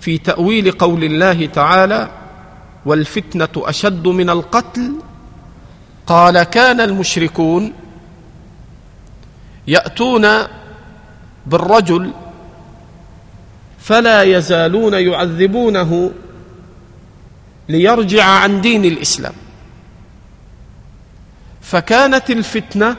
في 0.00 0.18
تأويل 0.18 0.72
قول 0.72 1.04
الله 1.04 1.46
تعالى 1.46 2.10
والفتنة 2.86 3.48
أشد 3.56 4.08
من 4.08 4.30
القتل. 4.30 4.92
قال 6.06 6.42
كان 6.42 6.80
المشركون 6.80 7.72
يأتون 9.66 10.26
بالرجل 11.46 12.12
فلا 13.82 14.22
يزالون 14.22 14.94
يعذبونه 14.94 16.10
ليرجع 17.68 18.24
عن 18.24 18.60
دين 18.60 18.84
الإسلام. 18.84 19.32
فكانت 21.60 22.30
الفتنة 22.30 22.96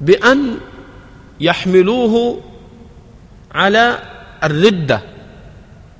بأن 0.00 0.58
يحملوه 1.40 2.40
على 3.52 4.02
الردة 4.44 5.00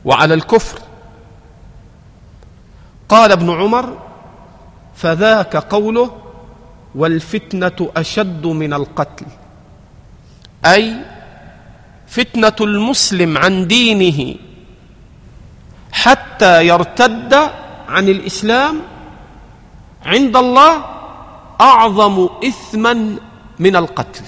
وعلى 0.05 0.35
الكفر. 0.35 0.79
قال 3.09 3.33
ابن 3.33 3.51
عمر 3.51 3.99
فذاك 4.97 5.57
قوله 5.57 6.23
والفتنة 6.95 7.91
أشد 7.97 8.47
من 8.47 8.73
القتل. 8.73 9.27
أي 10.65 11.16
فتنة 12.07 12.57
المسلم 12.61 13.39
عن 13.39 13.67
دينه 13.67 14.35
حتى 15.93 16.67
يرتد 16.67 17.35
عن 17.89 18.09
الإسلام 18.09 18.81
عند 20.07 20.37
الله 20.37 20.85
أعظم 21.61 22.29
اثما 22.45 23.17
من 23.59 23.77
القتل. 23.77 24.25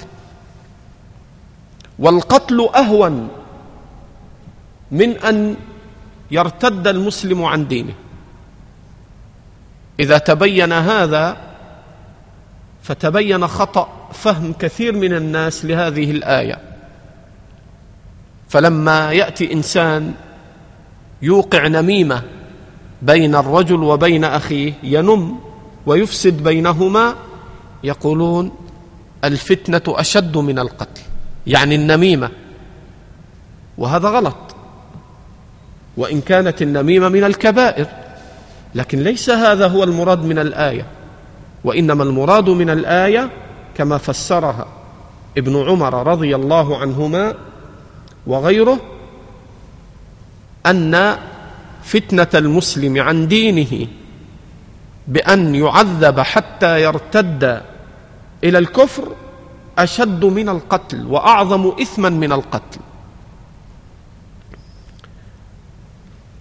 والقتل 1.98 2.68
أهون 2.74 3.28
من 4.90 5.16
أن 5.18 5.56
يرتد 6.30 6.86
المسلم 6.86 7.44
عن 7.44 7.68
دينه. 7.68 7.94
إذا 10.00 10.18
تبين 10.18 10.72
هذا 10.72 11.36
فتبين 12.82 13.46
خطأ 13.46 14.08
فهم 14.12 14.52
كثير 14.52 14.92
من 14.92 15.12
الناس 15.12 15.64
لهذه 15.64 16.10
الآية. 16.10 16.67
فلما 18.48 19.12
يأتي 19.12 19.52
إنسان 19.52 20.14
يوقع 21.22 21.66
نميمة 21.66 22.22
بين 23.02 23.34
الرجل 23.34 23.82
وبين 23.82 24.24
أخيه 24.24 24.72
ينم 24.82 25.36
ويفسد 25.86 26.42
بينهما 26.42 27.14
يقولون 27.84 28.52
الفتنة 29.24 29.82
أشد 29.88 30.36
من 30.36 30.58
القتل 30.58 31.02
يعني 31.46 31.74
النميمة. 31.74 32.30
وهذا 33.78 34.08
غلط. 34.08 34.36
وإن 35.96 36.20
كانت 36.20 36.62
النميمة 36.62 37.08
من 37.08 37.24
الكبائر 37.24 37.86
لكن 38.74 38.98
ليس 38.98 39.30
هذا 39.30 39.66
هو 39.66 39.84
المراد 39.84 40.24
من 40.24 40.38
الآية. 40.38 40.86
وإنما 41.64 42.04
المراد 42.04 42.48
من 42.48 42.70
الآية 42.70 43.30
كما 43.76 43.98
فسرها 43.98 44.66
ابن 45.38 45.68
عمر 45.68 46.06
رضي 46.06 46.36
الله 46.36 46.76
عنهما 46.78 47.34
وغيره 48.28 48.78
أن 50.66 51.16
فتنة 51.82 52.28
المسلم 52.34 53.00
عن 53.00 53.28
دينه 53.28 53.88
بأن 55.08 55.54
يعذب 55.54 56.20
حتى 56.20 56.82
يرتد 56.82 57.62
إلى 58.44 58.58
الكفر 58.58 59.08
أشد 59.78 60.24
من 60.24 60.48
القتل 60.48 61.06
وأعظم 61.06 61.72
إثما 61.82 62.08
من 62.08 62.32
القتل. 62.32 62.80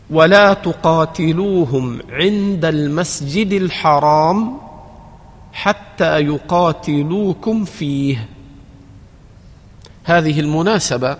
ولا 0.09 0.53
تقاتلوهم 0.53 1.99
عند 2.09 2.65
المسجد 2.65 3.51
الحرام 3.51 4.57
حتى 5.53 6.19
يقاتلوكم 6.19 7.65
فيه. 7.65 8.29
هذه 10.03 10.39
المناسبة 10.39 11.17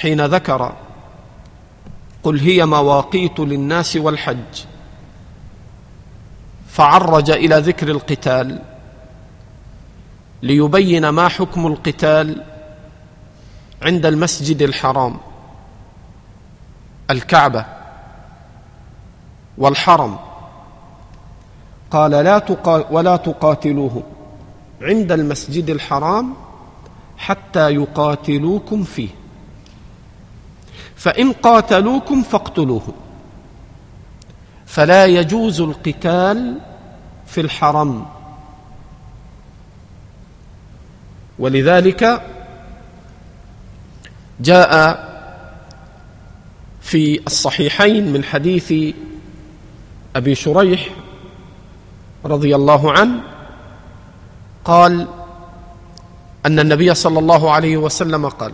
حين 0.00 0.26
ذكر 0.26 0.72
قل 2.22 2.40
هي 2.40 2.66
مواقيت 2.66 3.40
للناس 3.40 3.96
والحج 3.96 4.64
فعرج 6.68 7.30
إلى 7.30 7.56
ذكر 7.56 7.88
القتال 7.88 8.62
ليبين 10.42 11.08
ما 11.08 11.28
حكم 11.28 11.66
القتال 11.66 12.44
عند 13.82 14.06
المسجد 14.06 14.62
الحرام 14.62 15.16
الكعبة 17.10 17.64
والحرم. 19.58 20.18
قال 21.90 22.10
لا 22.10 22.38
تقا 22.38 22.86
ولا 22.90 23.16
تقاتلوهم 23.16 24.02
عند 24.82 25.12
المسجد 25.12 25.70
الحرام 25.70 26.34
حتى 27.18 27.70
يقاتلوكم 27.70 28.84
فيه. 28.84 29.19
فإن 31.00 31.32
قاتلوكم 31.32 32.22
فاقتلوهم 32.22 32.92
فلا 34.66 35.06
يجوز 35.06 35.60
القتال 35.60 36.58
في 37.26 37.40
الحرم. 37.40 38.06
ولذلك 41.38 42.22
جاء 44.40 44.70
في 46.80 47.26
الصحيحين 47.26 48.12
من 48.12 48.24
حديث 48.24 48.94
أبي 50.16 50.34
شريح 50.34 50.88
رضي 52.24 52.54
الله 52.54 52.92
عنه 52.92 53.20
قال 54.64 55.08
أن 56.46 56.58
النبي 56.58 56.94
صلى 56.94 57.18
الله 57.18 57.50
عليه 57.50 57.76
وسلم 57.76 58.28
قال 58.28 58.52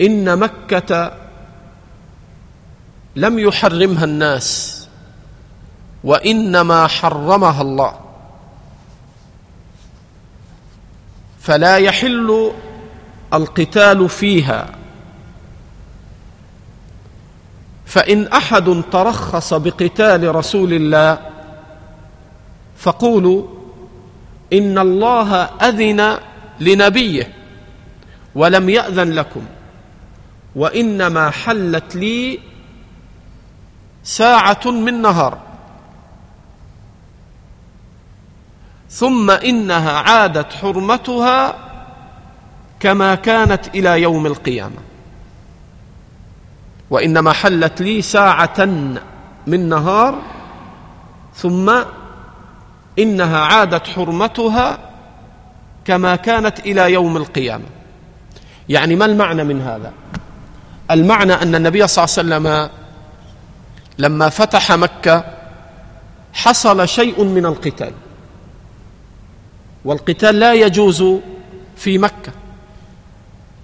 إن 0.00 0.38
مكة 0.38 1.12
لم 3.16 3.38
يحرمها 3.38 4.04
الناس 4.04 4.88
وإنما 6.04 6.86
حرمها 6.86 7.62
الله. 7.62 8.00
فلا 11.40 11.76
يحل 11.76 12.52
القتال 13.34 14.08
فيها. 14.08 14.68
فإن 17.86 18.26
أحد 18.26 18.82
ترخص 18.92 19.54
بقتال 19.54 20.34
رسول 20.34 20.72
الله 20.72 21.18
فقولوا 22.76 23.46
إن 24.52 24.78
الله 24.78 25.34
أذن 25.44 26.18
لنبيه 26.60 27.32
ولم 28.34 28.68
يأذن 28.68 29.12
لكم. 29.12 29.44
وإنما 30.56 31.30
حلت 31.30 31.96
لي 31.96 32.40
ساعة 34.02 34.60
من 34.66 35.02
نهار. 35.02 35.38
ثم 38.90 39.30
إنها 39.30 39.92
عادت 39.92 40.52
حرمتها 40.52 41.54
كما 42.80 43.14
كانت 43.14 43.68
إلى 43.74 44.02
يوم 44.02 44.26
القيامة. 44.26 44.78
وإنما 46.90 47.32
حلت 47.32 47.80
لي 47.80 48.02
ساعة 48.02 48.64
من 49.46 49.68
نهار. 49.68 50.22
ثم 51.34 51.72
إنها 52.98 53.38
عادت 53.38 53.86
حرمتها 53.86 54.78
كما 55.84 56.16
كانت 56.16 56.60
إلى 56.60 56.92
يوم 56.92 57.16
القيامة. 57.16 57.64
يعني 58.68 58.96
ما 58.96 59.04
المعنى 59.04 59.44
من 59.44 59.60
هذا؟ 59.60 59.92
المعنى 60.90 61.32
أن 61.32 61.54
النبي 61.54 61.86
صلى 61.86 62.04
الله 62.04 62.34
عليه 62.36 62.48
وسلم 62.48 62.70
لما 63.98 64.28
فتح 64.28 64.72
مكة 64.72 65.24
حصل 66.32 66.88
شيء 66.88 67.24
من 67.24 67.46
القتال. 67.46 67.92
والقتال 69.84 70.38
لا 70.40 70.52
يجوز 70.52 71.04
في 71.76 71.98
مكة. 71.98 72.32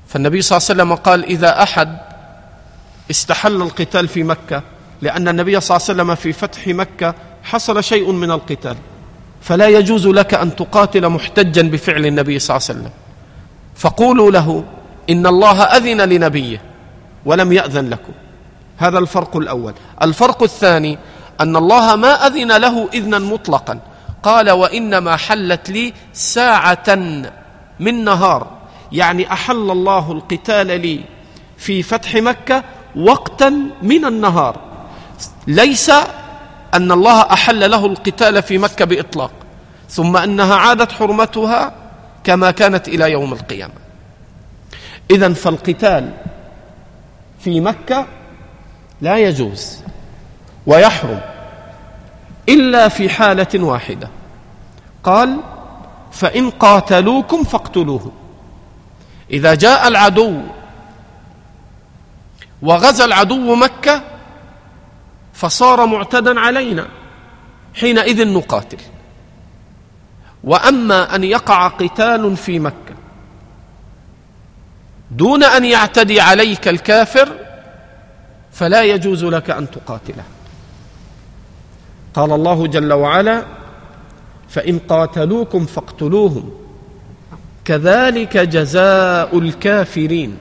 فالنبي 0.09 0.43
صلى 0.43 0.57
الله 0.57 0.68
عليه 0.71 0.83
وسلم 0.83 0.95
قال 0.95 1.25
إذا 1.25 1.62
أحد 1.62 1.99
استحل 3.11 3.62
القتال 3.62 4.09
في 4.09 4.23
مكة 4.23 4.62
لأن 5.03 5.29
النبي 5.29 5.61
صلى 5.61 5.77
الله 5.77 5.87
عليه 5.89 6.03
وسلم 6.03 6.14
في 6.14 6.33
فتح 6.33 6.66
مكة 6.66 7.14
حصل 7.43 7.85
شيء 7.85 8.12
من 8.12 8.31
القتال. 8.31 8.77
فلا 9.43 9.68
يجوز 9.68 10.07
لك 10.07 10.35
أن 10.35 10.57
تقاتل 10.57 11.09
محتجا 11.09 11.62
بفعل 11.62 12.07
النبي 12.07 12.39
صلى 12.39 12.57
الله 12.57 12.66
عليه 12.68 12.79
وسلم. 12.81 12.93
فقولوا 13.77 14.31
له 14.31 14.64
إن 15.11 15.27
الله 15.27 15.62
أذن 15.62 16.01
لنبيه. 16.01 16.70
ولم 17.25 17.53
يأذن 17.53 17.91
لكم. 17.91 18.12
هذا 18.79 18.99
الفرق 18.99 19.37
الأول. 19.37 19.75
الفرق 20.03 20.43
الثاني 20.43 20.99
أن 21.41 21.57
الله 21.57 21.97
ما 21.97 22.27
أذن 22.27 22.57
له 22.57 22.89
إذنا 22.95 23.18
مطلقا. 23.18 23.79
قال 24.23 24.51
وإنما 24.51 25.16
حلت 25.16 25.71
لي 25.71 25.93
ساعة 26.12 26.97
من 27.81 28.05
نهار. 28.05 28.47
يعني 28.93 29.33
أحل 29.33 29.71
الله 29.71 30.12
القتال 30.12 30.66
لي 30.66 31.01
في 31.57 31.83
فتح 31.83 32.14
مكة 32.14 32.64
وقتا 32.97 33.49
من 33.83 34.05
النهار. 34.05 34.61
ليس 35.47 35.91
أن 36.75 36.93
الله 36.93 37.21
أحل 37.21 37.71
له 37.71 37.87
القتال 37.87 38.43
في 38.43 38.59
مكة 38.59 38.85
بإطلاق. 38.85 39.31
ثم 39.89 40.16
أنها 40.16 40.55
عادت 40.55 40.93
حرمتها 40.93 41.73
كما 42.25 42.51
كانت 42.51 42.89
إلى 42.89 43.12
يوم 43.12 43.33
القيامة. 43.33 43.75
اذا 45.11 45.33
فالقتال 45.33 46.12
في 47.41 47.61
مكة 47.61 48.07
لا 49.01 49.18
يجوز 49.18 49.82
ويحرم 50.66 51.20
إلا 52.49 52.88
في 52.88 53.09
حالة 53.09 53.64
واحدة. 53.64 54.09
قال 55.05 55.41
فإن 56.12 56.51
قاتلوكم 56.51 57.45
فاقتلوهم 57.45 58.12
إذا 59.30 59.55
جاء 59.55 59.88
العدو 59.88 60.41
وغزا 62.62 63.05
العدو 63.05 63.55
مكة 63.55 64.03
فصار 65.32 65.86
معتدا 65.86 66.41
علينا 66.41 66.88
حينئذ 67.74 68.28
نقاتل. 68.28 68.78
وأما 70.45 71.14
أن 71.14 71.24
يقع 71.24 71.68
قتال 71.68 72.36
في 72.36 72.59
مكة 72.59 72.89
دون 75.11 75.44
أن 75.44 75.64
يعتدي 75.64 76.20
عليك 76.20 76.68
الكافر 76.68 77.32
فلا 78.52 78.82
يجوز 78.82 79.24
لك 79.24 79.50
أن 79.50 79.70
تقاتله. 79.70 80.24
قال 82.14 82.32
الله 82.32 82.66
جل 82.66 82.92
وعلا 82.92 83.44
فإن 84.48 84.78
قاتلوكم 84.78 85.66
فاقتلوهم. 85.66 86.50
كذلك 87.64 88.36
جزاء 88.36 89.38
الكافرين. 89.38 90.38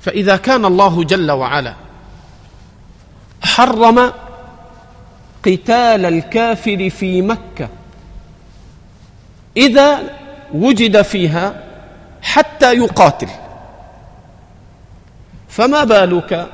فإذا 0.00 0.36
كان 0.36 0.64
الله 0.64 1.04
جل 1.04 1.30
وعلا 1.30 1.74
حرم 3.42 4.12
قتال 5.42 6.04
الكافر 6.04 6.90
في 6.90 7.22
مكة 7.22 7.68
إذا 9.58 10.02
وجد 10.54 11.02
فيها 11.02 11.62
حتى 12.22 12.74
يقاتل. 12.74 13.28
فما 15.48 15.84
بالك 15.84 16.46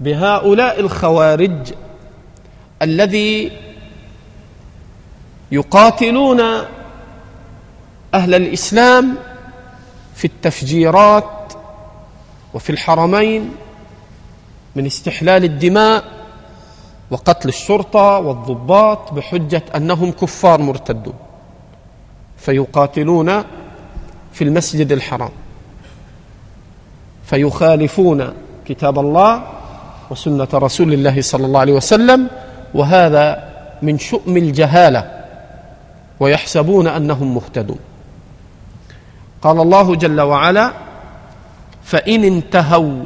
بهؤلاء 0.00 0.80
الخوارج 0.80 1.72
الذي 2.82 3.52
يقاتلون 5.52 6.40
أهل 8.14 8.34
الإسلام 8.34 9.16
في 10.14 10.24
التفجيرات 10.24 11.52
وفي 12.54 12.70
الحرمين 12.70 13.54
من 14.76 14.86
استحلال 14.86 15.44
الدماء 15.44 16.04
وقتل 17.10 17.48
الشرطة 17.48 18.18
والضباط 18.18 19.12
بحجة 19.12 19.62
أنهم 19.76 20.12
كفار 20.12 20.60
مرتدون. 20.60 21.14
فيقاتلون 22.42 23.42
في 24.32 24.44
المسجد 24.44 24.92
الحرام 24.92 25.30
فيخالفون 27.24 28.32
كتاب 28.66 28.98
الله 28.98 29.42
وسنة 30.10 30.48
رسول 30.54 30.92
الله 30.92 31.20
صلى 31.20 31.46
الله 31.46 31.60
عليه 31.60 31.72
وسلم 31.72 32.30
وهذا 32.74 33.52
من 33.82 33.98
شؤم 33.98 34.36
الجهالة 34.36 35.24
ويحسبون 36.20 36.86
أنهم 36.86 37.34
مهتدون. 37.34 37.78
قال 39.42 39.60
الله 39.60 39.94
جل 39.94 40.20
وعلا 40.20 40.72
فإن 41.84 42.24
انتهوا 42.24 43.04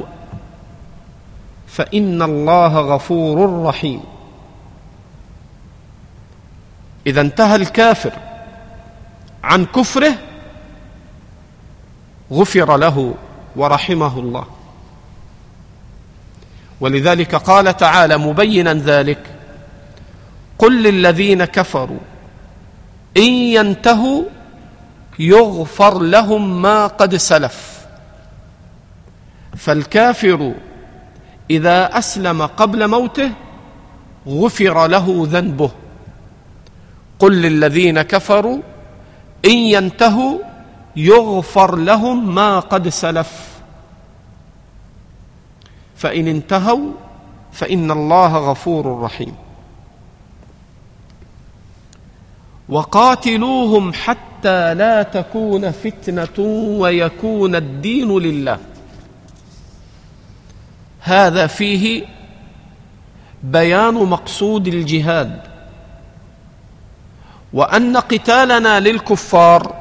فإن 1.67 2.21
الله 2.21 2.79
غفور 2.79 3.63
رحيم. 3.63 4.01
إذا 7.07 7.21
انتهى 7.21 7.55
الكافر 7.55 8.26
عن 9.47 9.65
كفره 9.65 10.13
غفر 12.31 12.77
له 12.77 13.15
ورحمه 13.55 14.19
الله. 14.19 14.45
ولذلك 16.81 17.35
قال 17.35 17.77
تعالى 17.77 18.17
مبينا 18.17 18.73
ذلك 18.73 19.19
قل 20.59 20.83
للذين 20.83 21.45
كفروا 21.45 21.99
إن 23.17 23.31
ينتهوا 23.33 24.23
يغفر 25.19 25.99
لهم 25.99 26.61
ما 26.61 26.87
قد 26.87 27.15
سلف. 27.15 27.87
فالكافر 29.57 30.53
إذا 31.49 31.97
أسلم 31.97 32.41
قبل 32.41 32.87
موته 32.87 33.31
غفر 34.27 34.87
له 34.87 35.27
ذنبه. 35.31 35.71
قل 37.19 37.41
للذين 37.41 38.01
كفروا 38.01 38.61
إن 39.47 39.57
ينتهوا 39.57 40.39
يغفر 40.95 41.75
لهم 41.75 42.35
ما 42.35 42.59
قد 42.59 42.89
سلف. 42.89 43.57
فإن 45.95 46.27
انتهوا 46.27 46.91
فإن 47.51 47.91
الله 47.91 48.37
غفور 48.37 49.01
رحيم. 49.01 49.35
وقاتلوهم 52.69 53.93
حتى 53.93 54.73
لا 54.73 55.03
تكون 55.03 55.71
فتنة 55.71 56.39
ويكون 56.79 57.55
الدين 57.55 58.19
لله. 58.19 58.59
هذا 60.99 61.47
فيه 61.47 62.05
بيان 63.43 63.93
مقصود 63.93 64.67
الجهاد. 64.67 65.56
وأن 67.57 67.97
قتالنا 67.97 68.79
للكفار 68.79 69.75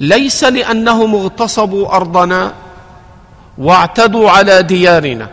ليس 0.00 0.44
لأنهم 0.44 1.14
اغتصبوا 1.14 1.96
أرضنا 1.96 2.52
واعتدوا 3.58 4.30
على 4.30 4.62
ديارنا. 4.62 5.28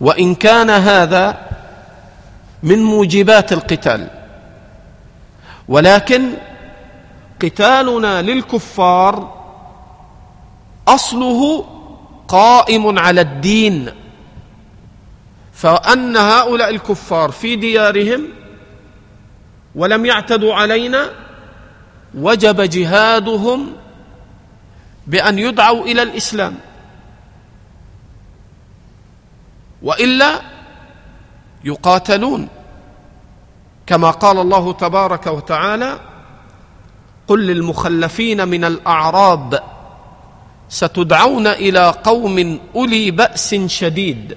وإن 0.00 0.34
كان 0.34 0.70
هذا 0.70 1.36
من 2.62 2.82
موجبات 2.82 3.52
القتال. 3.52 4.08
ولكن 5.68 6.30
قتالنا 7.42 8.22
للكفار 8.22 9.14
أصله 10.88 11.64
قائم 12.28 12.98
على 12.98 13.20
الدين. 13.20 13.90
فأن 15.52 16.16
هؤلاء 16.16 16.70
الكفار 16.70 17.30
في 17.30 17.56
ديارهم 17.56 18.43
ولم 19.74 20.06
يعتدوا 20.06 20.54
علينا 20.54 21.10
وجب 22.14 22.60
جهادهم 22.60 23.72
بأن 25.06 25.38
يدعوا 25.38 25.84
إلى 25.84 26.02
الإسلام. 26.02 26.54
وإلا 29.82 30.40
يقاتلون. 31.64 32.48
كما 33.86 34.10
قال 34.10 34.38
الله 34.38 34.72
تبارك 34.72 35.26
وتعالى 35.26 35.98
قل 37.28 37.46
للمخلفين 37.46 38.48
من 38.48 38.64
الأعراب 38.64 39.62
ستدعون 40.68 41.46
إلى 41.46 41.90
قوم 42.04 42.58
أولي 42.76 43.10
بأس 43.10 43.54
شديد. 43.54 44.36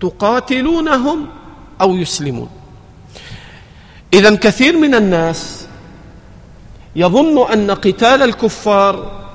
تقاتلونهم 0.00 1.26
أو 1.80 1.96
يسلمون. 1.96 2.55
اذا 4.14 4.36
كثير 4.36 4.78
من 4.78 4.94
الناس 4.94 5.66
يظن 6.96 7.52
أن 7.52 7.70
قتال 7.70 8.22
الكفار 8.22 9.26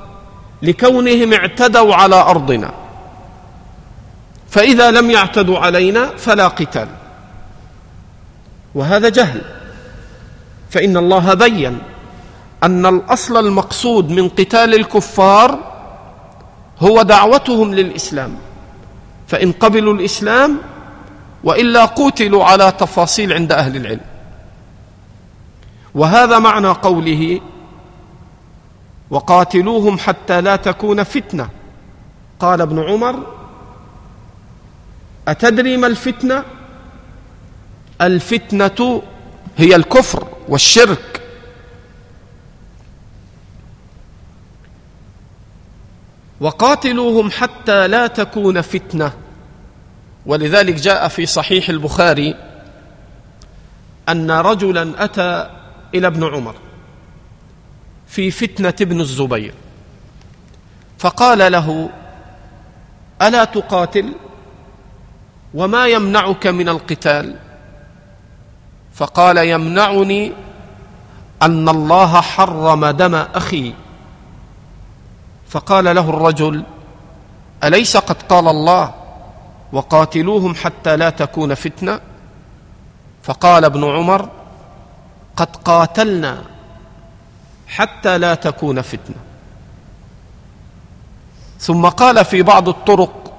لكونهم 0.61 1.33
اعتدوا 1.33 1.95
على 1.95 2.15
أرضنا 2.15 2.71
فإذا 4.49 4.91
لم 4.91 5.11
يعتدوا 5.11 5.59
علينا 5.59 6.05
فلا 6.17 6.47
قتال 6.47 6.87
وهذا 8.75 9.09
جهل 9.09 9.41
فإن 10.69 10.97
الله 10.97 11.33
بين 11.33 11.79
أن 12.63 12.85
الأصل 12.85 13.45
المقصود 13.47 14.09
من 14.09 14.29
قتال 14.29 14.75
الكفار 14.75 15.59
هو 16.79 17.01
دعوتهم 17.01 17.73
للإسلام 17.73 18.35
فإن 19.27 19.51
قبلوا 19.51 19.93
الإسلام 19.93 20.57
وإلا 21.43 21.85
قتلوا 21.85 22.45
على 22.45 22.71
تفاصيل 22.79 23.33
عند 23.33 23.51
أهل 23.51 23.75
العلم. 23.75 24.10
وهذا 25.95 26.39
معنى 26.39 26.67
قوله 26.67 27.41
وقاتلوهم 29.09 29.97
حتى 29.97 30.41
لا 30.41 30.55
تكون 30.55 31.03
فتنة. 31.03 31.49
قال 32.39 32.61
ابن 32.61 32.79
عمر 32.79 33.27
أتدري 35.27 35.77
ما 35.77 35.87
الفتنة؟ 35.87 36.43
الفتنة 38.01 39.01
هي 39.57 39.75
الكفر 39.75 40.27
والشرك. 40.47 41.21
وقاتلوهم 46.39 47.31
حتى 47.31 47.87
لا 47.87 48.07
تكون 48.07 48.61
فتنة. 48.61 49.13
ولذلك 50.25 50.75
جاء 50.75 51.07
في 51.07 51.25
صحيح 51.25 51.69
البخاري 51.69 52.35
أن 54.09 54.31
رجلا 54.31 55.03
أتى 55.03 55.60
إلى 55.95 56.07
ابن 56.07 56.35
عمر 56.35 56.55
في 58.07 58.31
فتنة 58.31 58.73
ابن 58.81 59.01
الزبير. 59.01 59.53
فقال 60.99 61.51
له 61.51 61.89
ألا 63.21 63.43
تقاتل؟ 63.43 64.13
وما 65.53 65.87
يمنعك 65.87 66.47
من 66.47 66.69
القتال؟ 66.69 67.35
فقال 68.93 69.37
يمنعني 69.37 70.31
أن 71.41 71.69
الله 71.69 72.21
حرم 72.21 72.85
دم 72.85 73.15
أخي. 73.15 73.73
فقال 75.49 75.95
له 75.95 76.09
الرجل 76.09 76.63
أليس 77.63 77.97
قد 77.97 78.21
قال 78.21 78.47
الله 78.47 78.93
وقاتلوهم 79.71 80.55
حتى 80.55 80.97
لا 80.97 81.09
تكون 81.09 81.53
فتنة؟ 81.53 81.99
فقال 83.23 83.65
ابن 83.65 83.83
عمر 83.83 84.29
قد 85.35 85.55
قاتلنا 85.55 86.43
حتى 87.67 88.17
لا 88.17 88.35
تكون 88.35 88.81
فتنة. 88.81 89.15
ثم 91.59 91.85
قال 91.85 92.25
في 92.25 92.41
بعض 92.41 92.69
الطرق 92.69 93.33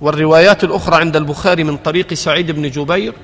والروايات 0.00 0.64
الأخرى 0.64 0.96
عند 0.96 1.16
البخاري 1.16 1.64
من 1.64 1.76
طريق 1.76 2.14
سعيد 2.14 2.50
بن 2.50 2.70
جبير 2.70 3.14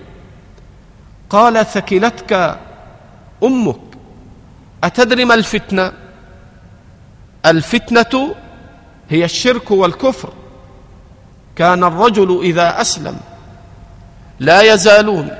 قال 1.30 1.66
ثكلتك 1.66 2.58
أمك 3.42 3.80
أتدري 4.84 5.24
ما 5.24 5.34
الفتنة؟ 5.34 5.92
الفتنة 7.46 8.34
هي 9.10 9.24
الشرك 9.24 9.70
والكفر. 9.70 10.32
كان 11.56 11.84
الرجل 11.84 12.40
إذا 12.42 12.80
أسلم 12.80 13.16
لا 14.40 14.62
يزالون 14.62 15.30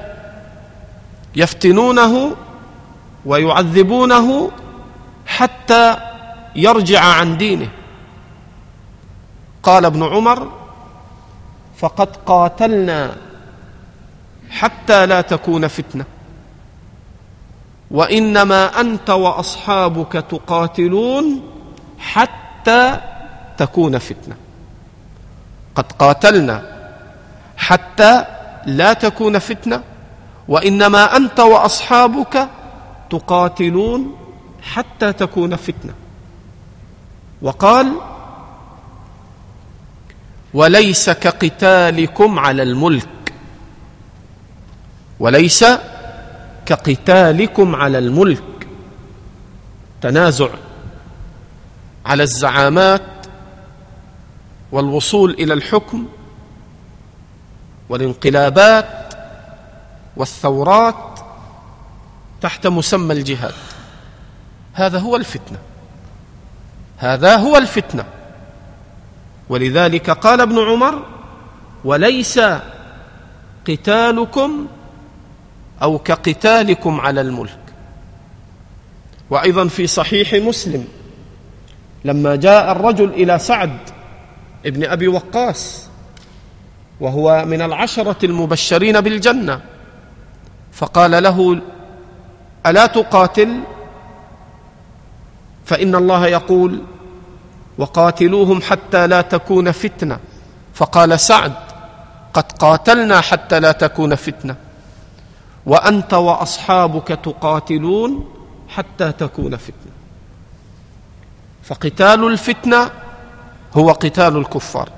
يفتنونه 1.37 2.37
ويعذبونه 3.26 4.51
حتى 5.26 5.97
يرجع 6.57 7.05
عن 7.05 7.37
دينه. 7.37 7.68
قال 9.62 9.85
ابن 9.85 10.03
عمر 10.03 10.53
فقد 11.76 12.16
قاتلنا 12.26 13.16
حتى 14.51 15.07
لا 15.07 15.20
تكون 15.20 15.68
فتنة. 15.68 16.05
وإنما 17.91 18.80
أنت 18.80 19.11
وأصحابك 19.11 20.12
تقاتلون 20.12 21.43
حتى 21.99 23.01
تكون 23.57 23.99
فتنة. 23.99 24.37
قد 25.74 25.93
قاتلنا 25.93 26.62
حتى 27.57 28.24
لا 28.66 28.93
تكون 28.93 29.39
فتنة. 29.39 29.83
وإنما 30.53 31.16
أنت 31.16 31.40
وأصحابك 31.40 32.48
تقاتلون 33.11 34.16
حتى 34.62 35.12
تكون 35.12 35.57
فتنة. 35.57 35.94
وقال 37.42 37.92
وليس 40.55 41.11
كقتالكم 41.11 42.38
على 42.38 42.62
الملك 42.62 43.34
وليس 45.20 45.64
كقتالكم 46.66 47.74
على 47.76 47.98
الملك. 47.98 48.42
تنازع 50.00 50.48
على 52.07 52.22
الزعامات 52.22 53.03
والوصول 54.72 55.30
إلى 55.30 55.55
الحكم 55.55 56.07
والانقلابات 57.88 59.01
والثورات 60.16 61.20
تحت 62.40 62.66
مسمى 62.66 63.12
الجهاد. 63.12 63.54
هذا 64.72 64.98
هو 64.98 65.16
الفتنة. 65.16 65.58
هذا 66.98 67.36
هو 67.36 67.56
الفتنة. 67.56 68.04
ولذلك 69.48 70.10
قال 70.10 70.40
ابن 70.40 70.58
عمر 70.58 71.02
وليس 71.84 72.40
قتالكم 73.68 74.66
أو 75.82 75.98
كقتالكم 75.98 77.00
على 77.00 77.20
الملك 77.20 77.58
وأيضا 79.30 79.68
في 79.68 79.86
صحيح 79.86 80.34
مسلم 80.34 80.84
لما 82.04 82.36
جاء 82.36 82.72
الرجل 82.72 83.10
إلى 83.10 83.38
سعد 83.38 83.78
ابن 84.66 84.84
أبي 84.84 85.08
وقاص 85.08 85.86
وهو 87.00 87.44
من 87.46 87.62
العشرة 87.62 88.16
المبشرين 88.24 89.00
بالجنة 89.00 89.60
فقال 90.72 91.22
له 91.22 91.60
ألا 92.66 92.86
تقاتل؟ 92.86 93.60
فإن 95.64 95.94
الله 95.94 96.26
يقول 96.26 96.82
وقاتلوهم 97.78 98.62
حتى 98.62 99.06
لا 99.06 99.20
تكون 99.20 99.72
فتنة. 99.72 100.18
فقال 100.74 101.20
سعد 101.20 101.52
قد 102.34 102.52
قاتلنا 102.52 103.20
حتى 103.20 103.60
لا 103.60 103.72
تكون 103.72 104.14
فتنة. 104.14 104.56
وأنت 105.66 106.14
وأصحابك 106.14 107.08
تقاتلون 107.08 108.34
حتى 108.68 109.12
تكون 109.12 109.56
فتنة. 109.56 109.92
فقتال 111.62 112.26
الفتنة 112.26 112.90
هو 113.74 113.92
قتال 113.92 114.36
الكفار. 114.36 114.88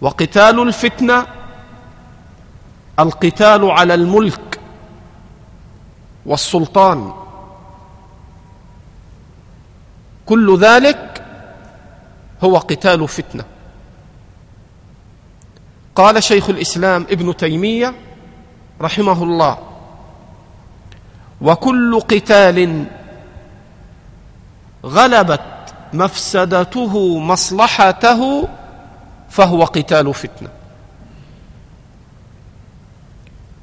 وقتال 0.00 0.60
الفتنة 0.62 1.26
القتال 2.98 3.70
على 3.70 3.94
الملك 3.94 4.60
والسلطان. 6.26 7.12
كل 10.26 10.58
ذلك 10.58 11.24
هو 12.44 12.58
قتال 12.58 13.08
فتنة. 13.08 13.44
قال 15.94 16.22
شيخ 16.22 16.48
الإسلام 16.50 17.06
ابن 17.10 17.36
تيمية 17.36 17.94
رحمه 18.80 19.22
الله 19.22 19.58
وكل 21.40 22.00
قتال 22.00 22.86
غلبت 24.84 25.40
مفسدته 25.92 27.18
مصلحته 27.18 28.48
فهو 29.30 29.64
قتال 29.64 30.14
فتنة. 30.14 30.48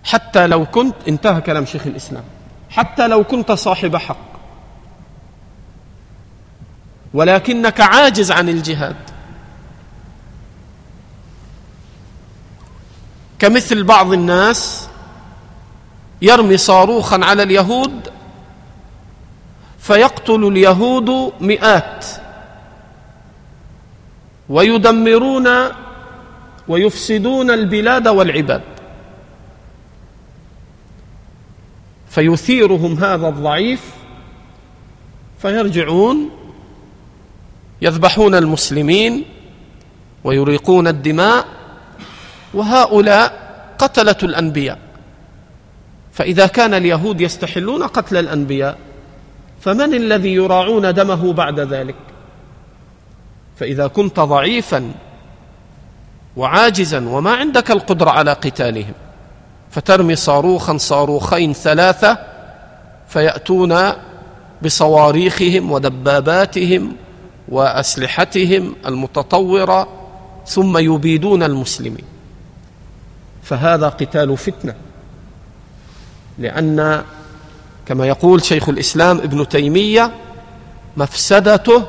حتى 0.03 0.47
لو 0.47 0.65
كنت 0.65 0.95
انتهى 1.07 1.41
كلام 1.41 1.65
شيخ 1.65 1.87
الإسلام. 1.87 2.23
حتى 2.69 3.07
لو 3.07 3.23
كنت 3.23 3.51
صاحب 3.51 3.95
حق. 3.95 4.33
ولكنك 7.13 7.81
عاجز 7.81 8.31
عن 8.31 8.49
الجهاد. 8.49 8.95
كمثل 13.39 13.83
بعض 13.83 14.13
الناس 14.13 14.89
يرمي 16.21 16.57
صاروخا 16.57 17.19
على 17.23 17.43
اليهود 17.43 18.09
فيقتل 19.79 20.47
اليهود 20.47 21.33
مئات. 21.41 22.05
ويدمرون 24.49 25.49
ويفسدون 26.67 27.51
البلاد 27.51 28.07
والعباد. 28.07 28.72
فيثيرهم 32.13 33.03
هذا 33.03 33.27
الضعيف 33.27 33.81
فيرجعون 35.41 36.29
يذبحون 37.81 38.35
المسلمين 38.35 39.25
ويريقون 40.23 40.87
الدماء 40.87 41.45
وهؤلاء 42.53 43.33
قتلة 43.77 44.15
الأنبياء. 44.23 44.79
فإذا 46.13 46.47
كان 46.47 46.73
اليهود 46.73 47.21
يستحلون 47.21 47.83
قتل 47.83 48.17
الأنبياء 48.17 48.77
فمن 49.61 49.93
الذي 49.93 50.33
يراعون 50.33 50.93
دمه 50.93 51.33
بعد 51.33 51.59
ذلك؟ 51.59 51.95
فإذا 53.57 53.87
كنت 53.87 54.19
ضعيفا 54.19 54.91
وعاجزا 56.37 57.09
وما 57.09 57.31
عندك 57.31 57.71
القدرة 57.71 58.09
على 58.09 58.33
قتالهم. 58.33 58.93
فترمي 59.73 60.15
صاروخا 60.15 60.77
صاروخين 60.77 61.53
ثلاثة 61.53 62.17
فيأتون 63.07 63.79
بصواريخهم 64.61 65.71
ودباباتهم 65.71 66.95
وأسلحتهم 67.49 68.75
المتطورة 68.85 69.87
ثم 70.47 70.77
يبيدون 70.77 71.43
المسلمين. 71.43 72.05
فهذا 73.43 73.89
قتال 73.89 74.37
فتنة 74.37 74.75
لأن 76.39 77.03
كما 77.85 78.07
يقول 78.07 78.43
شيخ 78.43 78.69
الإسلام 78.69 79.17
ابن 79.17 79.47
تيمية 79.47 80.11
مفسدته 80.97 81.83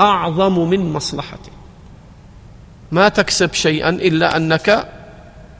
أعظم 0.00 0.68
من 0.68 0.92
مصلحته. 0.92 1.52
ما 2.92 3.08
تكسب 3.08 3.52
شيئا 3.52 3.88
إلا 3.88 4.36
أنك 4.36 4.95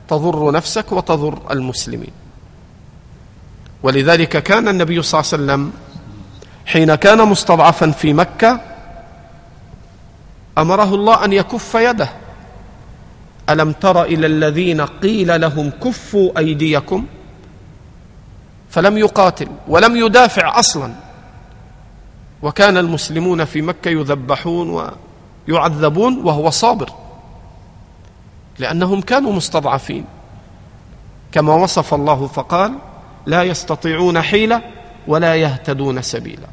تضر 0.07 0.51
نفسك 0.51 0.91
وتضر 0.91 1.39
المسلمين. 1.51 2.11
ولذلك 3.83 4.43
كان 4.43 4.67
النبي 4.67 5.01
صلى 5.01 5.21
الله 5.21 5.33
عليه 5.33 5.43
وسلم 5.43 5.71
حين 6.65 6.95
كان 6.95 7.27
مستضعفا 7.27 7.91
في 7.91 8.13
مكة 8.13 8.61
أمره 10.57 10.95
الله 10.95 11.25
أن 11.25 11.33
يكف 11.33 11.75
يده. 11.75 12.09
ألم 13.49 13.71
تر 13.71 14.03
إلى 14.03 14.27
الذين 14.27 14.81
قيل 14.81 15.41
لهم 15.41 15.69
كفوا 15.69 16.37
أيديكم؟ 16.37 17.05
فلم 18.69 18.97
يقاتل 18.97 19.47
ولم 19.67 19.95
يدافع 19.95 20.59
أصلا. 20.59 20.93
وكان 22.41 22.77
المسلمون 22.77 23.45
في 23.45 23.61
مكة 23.61 23.89
يذبحون 23.89 24.91
ويعذبون 25.47 26.25
وهو 26.25 26.49
صابر. 26.49 26.89
لأنهم 28.59 29.01
كانوا 29.01 29.33
مستضعفين. 29.33 30.05
كما 31.31 31.53
وصف 31.53 31.93
الله 31.93 32.27
فقال 32.27 32.73
لا 33.25 33.43
يستطيعون 33.43 34.21
حيلة 34.21 34.61
ولا 35.07 35.35
يهتدون 35.35 36.01
سبيلا. 36.01 36.47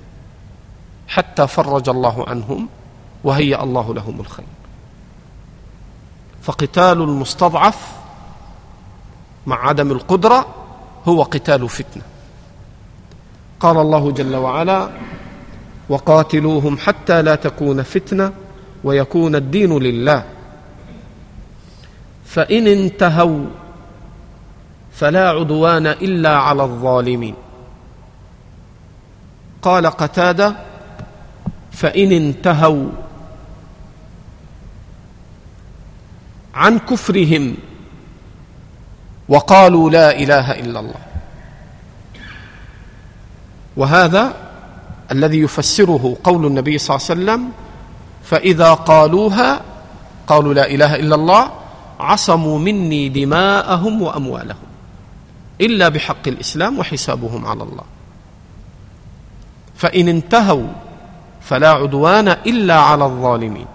حتى 1.08 1.46
فرج 1.46 1.88
الله 1.88 2.28
عنهم 2.28 2.68
وهيأ 3.24 3.62
الله 3.62 3.94
لهم 3.94 4.20
الخير. 4.20 4.46
فقتال 6.42 7.02
المستضعف 7.02 7.92
مع 9.46 9.68
عدم 9.68 9.90
القدرة 9.90 10.46
هو 11.08 11.22
قتال 11.22 11.68
فتنة. 11.68 12.02
قال 13.60 13.76
الله 13.76 14.10
جل 14.10 14.36
وعلا 14.36 14.88
وقاتلوهم 15.88 16.78
حتى 16.78 17.22
لا 17.22 17.34
تكون 17.34 17.82
فتنة 17.82 18.32
ويكون 18.84 19.34
الدين 19.34 19.78
لله. 19.78 20.24
فإن 22.34 22.66
انتهوا 22.66 23.46
فلا 24.92 25.28
عدوان 25.28 25.86
إلا 25.86 26.36
على 26.36 26.62
الظالمين. 26.62 27.34
قال 29.62 29.86
قتادة 29.86 30.56
فإن 31.72 32.12
انتهوا 32.12 32.86
عن 36.54 36.78
كفرهم 36.78 37.56
وقالوا 39.28 39.90
لا 39.90 40.18
إله 40.18 40.50
إلا 40.50 40.80
الله. 40.80 41.02
وهذا 43.76 44.34
الذي 45.12 45.40
يفسره 45.40 46.16
قول 46.24 46.46
النبي 46.46 46.78
صلى 46.78 46.96
الله 46.96 47.06
عليه 47.10 47.14
وسلم 47.14 47.50
فإذا 48.24 48.74
قالوها 48.74 49.60
قالوا 50.26 50.54
لا 50.54 50.66
إله 50.70 50.96
إلا 50.96 51.14
الله 51.14 51.63
عصموا 52.00 52.58
مني 52.58 53.08
دماءهم 53.08 54.02
وأموالهم 54.02 54.66
إلا 55.60 55.88
بحق 55.88 56.28
الإسلام 56.28 56.78
وحسابهم 56.78 57.46
على 57.46 57.62
الله. 57.62 57.84
فإن 59.76 60.08
انتهوا 60.08 60.68
فلا 61.40 61.70
عدوان 61.70 62.28
إلا 62.28 62.80
على 62.80 63.04
الظالمين. 63.04 63.66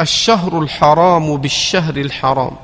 الشهر 0.00 0.58
الحرام 0.58 1.36
بالشهر 1.36 1.96
الحرام. 1.96 2.56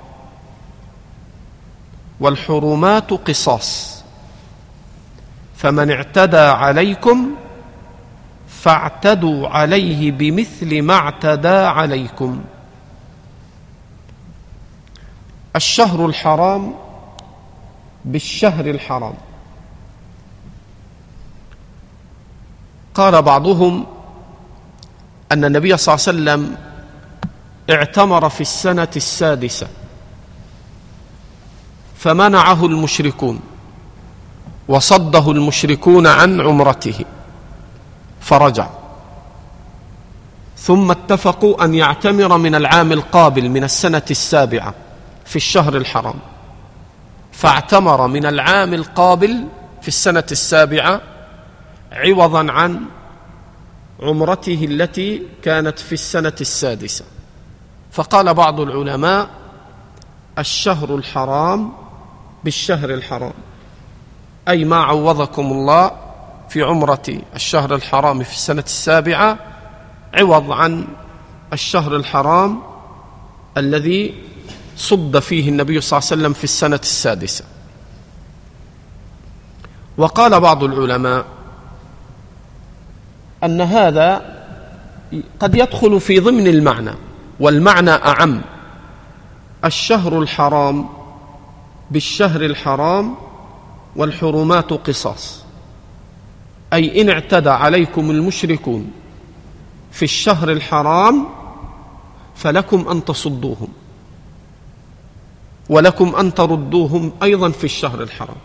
والحرمات 2.21 3.11
قصاص. 3.11 4.05
فمن 5.57 5.91
اعتدى 5.91 6.37
عليكم 6.37 7.31
فاعتدوا 8.49 9.49
عليه 9.49 10.13
بمثل 10.13 10.83
ما 10.83 10.95
اعتدى 10.95 11.49
عليكم. 11.49 12.45
الشهر 15.57 16.07
الحرام 16.07 16.75
بالشهر 18.05 18.67
الحرام. 18.71 19.15
قال 22.95 23.23
بعضهم 23.23 23.87
أن 25.33 25.45
النبي 25.45 25.77
صلى 25.77 25.95
الله 25.95 26.33
عليه 26.33 26.43
وسلم 26.43 26.57
اعتمر 27.71 28.29
في 28.29 28.41
السنة 28.41 28.89
السادسة 28.97 29.69
فمنعه 31.97 32.67
المشركون 32.67 33.41
وصده 34.69 35.31
المشركون 35.31 36.07
عن 36.07 36.41
عمرته 36.41 37.05
فرجع. 38.21 38.69
ثم 40.59 40.91
اتفقوا 40.91 41.65
أن 41.65 41.75
يعتمر 41.75 42.39
من 42.39 42.55
العام 42.55 42.93
القابل 42.93 43.49
من 43.49 43.65
السنة 43.65 44.03
السابعة. 44.11 44.75
في 45.25 45.37
الشهر 45.37 45.77
الحرام. 45.77 46.15
فاعتمر 47.33 48.07
من 48.07 48.27
العام 48.27 48.75
القابل 48.75 49.49
في 49.83 49.89
السنة 49.89 50.25
السابعة 50.33 51.01
عوضا 51.93 52.53
عن 52.53 52.81
عمرته 54.01 54.65
التي 54.65 55.23
كانت 55.43 55.79
في 55.79 55.93
السنة 55.93 56.37
السادسة. 56.41 57.05
فقال 57.93 58.35
بعض 58.35 58.61
العلماء 58.61 59.31
الشهر 60.39 60.95
الحرام 60.95 61.73
بالشهر 62.45 62.91
الحرام. 62.91 63.33
أي 64.49 64.65
ما 64.65 64.77
عوضكم 64.77 65.43
الله 65.43 65.91
في 66.49 66.63
عمرة 66.63 67.03
الشهر 67.35 67.75
الحرام 67.75 68.23
في 68.23 68.33
السنة 68.33 68.65
السابعة 68.67 69.39
عوض 70.15 70.53
عن 70.53 70.85
الشهر 71.53 71.97
الحرام 71.97 72.63
الذي 73.57 74.15
صد 74.77 75.19
فيه 75.19 75.49
النبي 75.49 75.81
صلى 75.81 75.99
الله 75.99 76.11
عليه 76.11 76.21
وسلم 76.23 76.33
في 76.33 76.45
السنة 76.45 76.81
السادسة. 76.83 77.45
وقال 79.97 80.41
بعض 80.41 80.65
العلماء 80.65 81.27
أن 83.45 83.61
هذا 83.61 84.35
قد 85.41 85.55
يدخل 85.55 86.01
في 86.01 86.19
ضمن 86.21 86.47
المعنى 86.47 86.91
والمعنى 87.41 87.91
أعم. 87.91 88.41
الشهر 89.65 90.19
الحرام 90.19 90.89
بالشهر 91.91 92.45
الحرام 92.45 93.15
والحرمات 93.97 94.73
قصاص. 94.73 95.45
أي 96.73 97.01
إن 97.01 97.09
اعتدى 97.11 97.51
عليكم 97.51 98.11
المشركون 98.11 98.91
في 99.93 100.03
الشهر 100.03 100.53
الحرام 100.53 101.27
فلكم 102.37 102.89
أن 102.89 103.05
تصدوهم. 103.05 103.69
ولكم 105.69 106.17
أن 106.17 106.35
تردوهم 106.35 107.13
أيضا 107.23 107.51
في 107.51 107.65
الشهر 107.65 108.03
الحرام. 108.03 108.37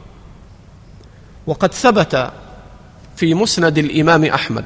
وقد 1.48 1.74
ثبت 1.74 2.32
في 3.16 3.34
مسند 3.34 3.78
الإمام 3.78 4.26
أحمد 4.26 4.66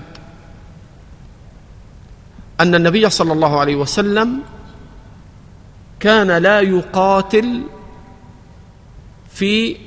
أن 2.59 2.75
النبي 2.75 3.09
صلى 3.09 3.33
الله 3.33 3.59
عليه 3.59 3.75
وسلم 3.75 4.39
كان 5.99 6.31
لا 6.31 6.59
يقاتل 6.59 7.63
في 9.29 9.77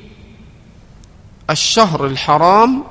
الشهر 1.50 2.06
الحرام 2.06 2.84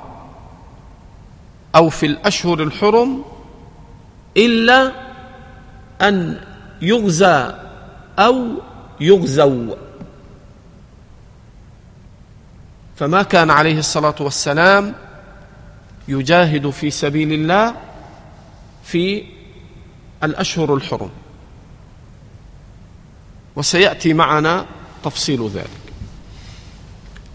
أو 1.74 1.88
في 1.88 2.06
الأشهر 2.06 2.62
الحرم 2.62 3.24
إلا 4.36 4.92
أن 6.02 6.40
يغزى 6.82 7.54
أو 8.18 8.46
يغزوا 9.00 9.74
فما 12.96 13.22
كان 13.22 13.50
عليه 13.50 13.78
الصلاة 13.78 14.14
والسلام 14.20 14.94
يجاهد 16.08 16.70
في 16.70 16.90
سبيل 16.90 17.32
الله 17.32 17.74
في 18.84 19.24
الأشهر 20.24 20.74
الحرم. 20.74 21.10
وسيأتي 23.56 24.12
معنا 24.12 24.66
تفصيل 25.04 25.48
ذلك. 25.48 25.70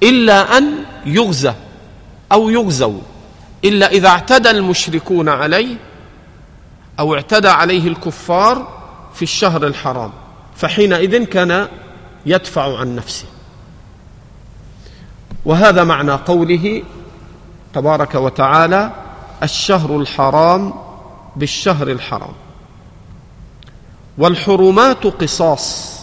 إلا 0.04 0.58
أن 0.58 0.86
يغزى 1.06 1.54
أو 2.32 2.50
يغزوا 2.50 3.02
إلا 3.66 3.92
إذا 3.92 4.08
اعتدى 4.08 4.52
المشركون 4.52 5.30
عليه 5.30 5.76
أو 7.00 7.16
اعتدى 7.16 7.48
عليه 7.48 7.88
الكفار 7.88 8.82
في 9.14 9.22
الشهر 9.22 9.68
الحرام. 9.68 10.12
فحينئذ 10.62 11.24
كان 11.24 11.68
يدفع 12.26 12.78
عن 12.80 12.96
نفسه. 12.96 13.26
وهذا 15.46 15.84
معنى 15.84 16.12
قوله 16.12 16.84
تبارك 17.74 18.16
وتعالى 18.16 18.92
الشهر 19.44 19.98
الحرام 19.98 20.74
بالشهر 21.36 21.88
الحرام. 21.88 22.34
والحرمات 24.18 25.04
قصاص. 25.04 26.02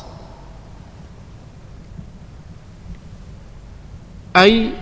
أي 4.36 4.72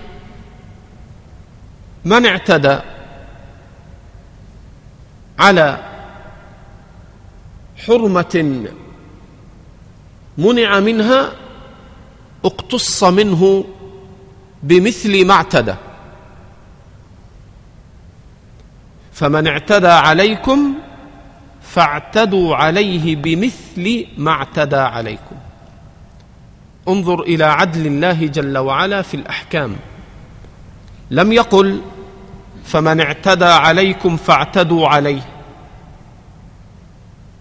من 2.05 2.27
اعتدى 2.27 2.79
على 5.39 5.79
حرمة 7.87 8.67
منع 10.39 10.81
منها 10.81 11.33
اقتص 12.45 13.05
منه 13.05 13.65
بمثل 14.63 15.27
ما 15.27 15.35
اعتدى. 15.35 15.75
فمن 19.13 19.47
اعتدى 19.47 19.89
عليكم 19.89 20.75
فاعتدوا 21.63 22.57
عليه 22.57 23.17
بمثل 23.17 24.07
ما 24.19 24.31
اعتدى 24.31 24.77
عليكم. 24.77 25.37
انظر 26.89 27.21
إلى 27.23 27.45
عدل 27.45 27.87
الله 27.87 28.27
جل 28.27 28.59
وعلا 28.59 29.03
في 29.03 29.15
الأحكام. 29.15 29.77
لم 31.11 31.33
يقل 31.33 31.81
فمن 32.65 33.01
اعتدى 33.01 33.45
عليكم 33.45 34.17
فاعتدوا 34.17 34.89
عليه. 34.89 35.23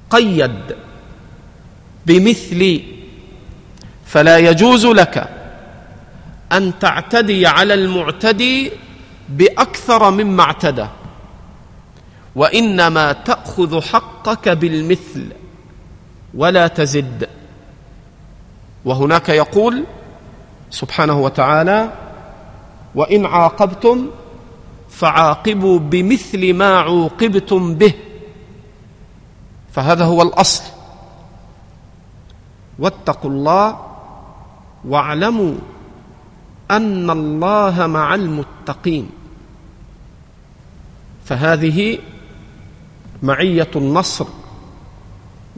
قيد. 0.09 0.75
بمثل 2.05 2.81
فلا 4.05 4.37
يجوز 4.37 4.85
لك 4.85 5.29
أن 6.51 6.79
تعتدي 6.79 7.47
على 7.47 7.73
المعتدي 7.73 8.71
بأكثر 9.29 10.11
مما 10.11 10.43
اعتدى 10.43 10.87
وإنما 12.35 13.11
تأخذ 13.11 13.81
حقك 13.81 14.49
بالمثل 14.49 15.31
ولا 16.33 16.67
تزد. 16.67 17.29
وهناك 18.85 19.29
يقول 19.29 19.83
سبحانه 20.69 21.19
وتعالى 21.19 21.91
وإن 22.95 23.25
عاقبتم 23.25 24.07
فعاقبوا 24.89 25.79
بمثل 25.79 26.53
ما 26.53 26.79
عوقبتم 26.79 27.75
به. 27.75 27.93
فهذا 29.73 30.05
هو 30.05 30.21
الأصل. 30.21 30.74
واتقوا 32.79 33.31
الله 33.31 33.79
واعلموا 34.85 35.53
أن 36.71 37.09
الله 37.09 37.87
مع 37.87 38.15
المتقين. 38.15 39.09
فهذه 41.25 41.97
معية 43.23 43.71
النصر 43.75 44.25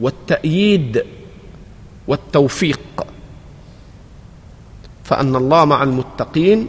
والتأييد 0.00 1.04
والتوفيق. 2.08 3.06
فأن 5.04 5.36
الله 5.36 5.64
مع 5.64 5.82
المتقين 5.82 6.68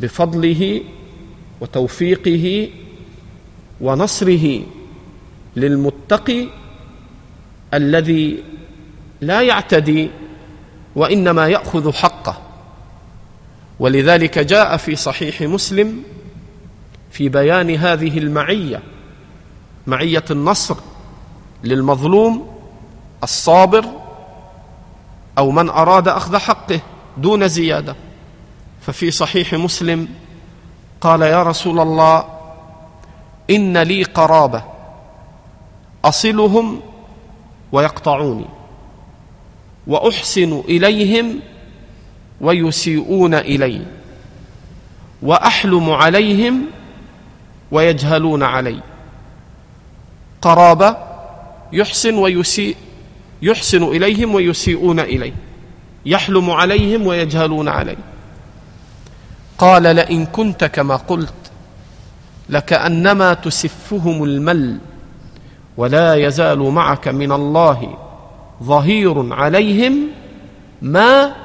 بفضله 0.00 0.80
وتوفيقه 1.60 2.70
ونصره 3.80 4.62
للمتقي 5.56 6.48
الذي 7.74 8.42
لا 9.20 9.42
يعتدي 9.42 10.10
وإنما 10.96 11.48
يأخذ 11.48 11.92
حقه. 11.92 12.38
ولذلك 13.80 14.38
جاء 14.38 14.76
في 14.76 14.96
صحيح 14.96 15.42
مسلم 15.42 16.02
في 17.10 17.28
بيان 17.28 17.76
هذه 17.76 18.18
المعية 18.18 18.82
معية 19.86 20.24
النصر 20.30 20.76
للمظلوم 21.64 22.58
الصابر 23.22 23.84
أو 25.38 25.50
من 25.50 25.70
أراد 25.70 26.08
أخذ 26.08 26.36
حقه 26.36 26.80
دون 27.16 27.48
زيادة. 27.48 27.96
ففي 28.80 29.10
صحيح 29.10 29.54
مسلم 29.54 30.08
قال 31.00 31.22
يا 31.22 31.42
رسول 31.42 31.80
الله 31.80 32.24
إن 33.50 33.78
لي 33.78 34.02
قرابة 34.02 34.62
أصلهم 36.04 36.80
ويقطعوني. 37.72 38.57
وأحسن 39.88 40.62
إليهم 40.68 41.40
ويسيئون 42.40 43.34
إلي 43.34 43.82
وأحلم 45.22 45.90
عليهم 45.90 46.64
ويجهلون 47.70 48.42
علي. 48.42 48.80
قرابة 50.42 50.96
يحسن 51.72 52.14
ويسيء 52.14 52.76
يحسن 53.42 53.82
إليهم 53.82 54.34
ويسيئون 54.34 55.00
اليه 55.00 55.32
يحلم 56.06 56.50
عليهم 56.50 57.06
ويجهلون 57.06 57.68
عليه 57.68 57.96
قال 59.58 59.82
لئن 59.82 60.26
كنت 60.26 60.64
كما 60.64 60.96
قلت 60.96 61.34
لكأنما 62.48 63.34
تسفهم 63.34 64.24
المل 64.24 64.78
ولا 65.76 66.14
يزال 66.14 66.58
معك 66.58 67.08
من 67.08 67.32
الله 67.32 67.98
ظهير 68.62 69.34
عليهم 69.34 70.08
ما 70.82 71.36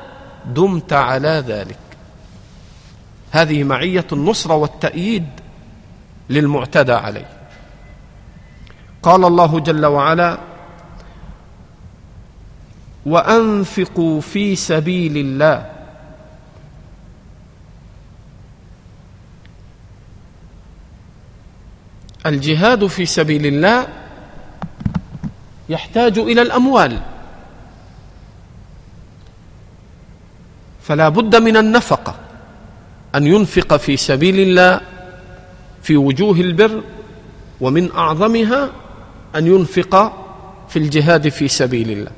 دمت 0.46 0.94
على 0.94 1.44
ذلك. 1.48 1.78
هذه 3.32 3.64
معية 3.64 4.08
النصره 4.12 4.56
والتأييد 4.56 5.26
للمعتدى 6.30 6.94
عليه. 6.94 7.28
قال 9.04 9.26
الله 9.26 9.60
جل 9.60 9.86
وعلا 9.86 10.38
وأنفقوا 13.06 14.22
في 14.22 14.56
سبيل 14.56 15.18
الله. 15.18 15.70
الجهاد 22.26 22.88
في 22.88 23.06
سبيل 23.06 23.46
الله 23.46 23.88
يحتاج 25.74 26.20
إلى 26.20 26.42
الأموال. 26.42 27.02
فلا 30.82 31.10
بد 31.10 31.36
من 31.36 31.58
النفقة 31.58 32.16
أن 33.16 33.28
ينفق 33.28 33.78
في 33.78 33.98
سبيل 33.98 34.40
الله 34.40 34.82
في 35.82 35.98
وجوه 35.98 36.36
البر 36.36 36.84
ومن 37.62 37.92
أعظمها 37.92 38.70
أن 39.36 39.48
ينفق 39.48 39.94
في 40.70 40.80
الجهاد 40.80 41.30
في 41.30 41.48
سبيل 41.48 41.90
الله. 41.92 42.12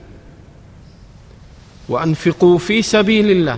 وأنفقوا 1.90 2.58
في 2.58 2.82
سبيل 2.82 3.32
الله. 3.32 3.58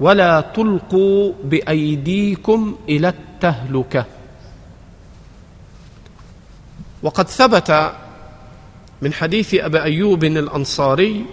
ولا 0.00 0.40
تلقوا 0.40 1.32
بأيديكم 1.44 2.76
إلى 2.88 3.08
التهلكة. 3.08 4.04
وقد 7.02 7.28
ثبت 7.28 7.92
من 9.02 9.12
حديث 9.12 9.54
أبي 9.54 9.82
أيوب 9.82 10.24
الأنصاري 10.24 11.24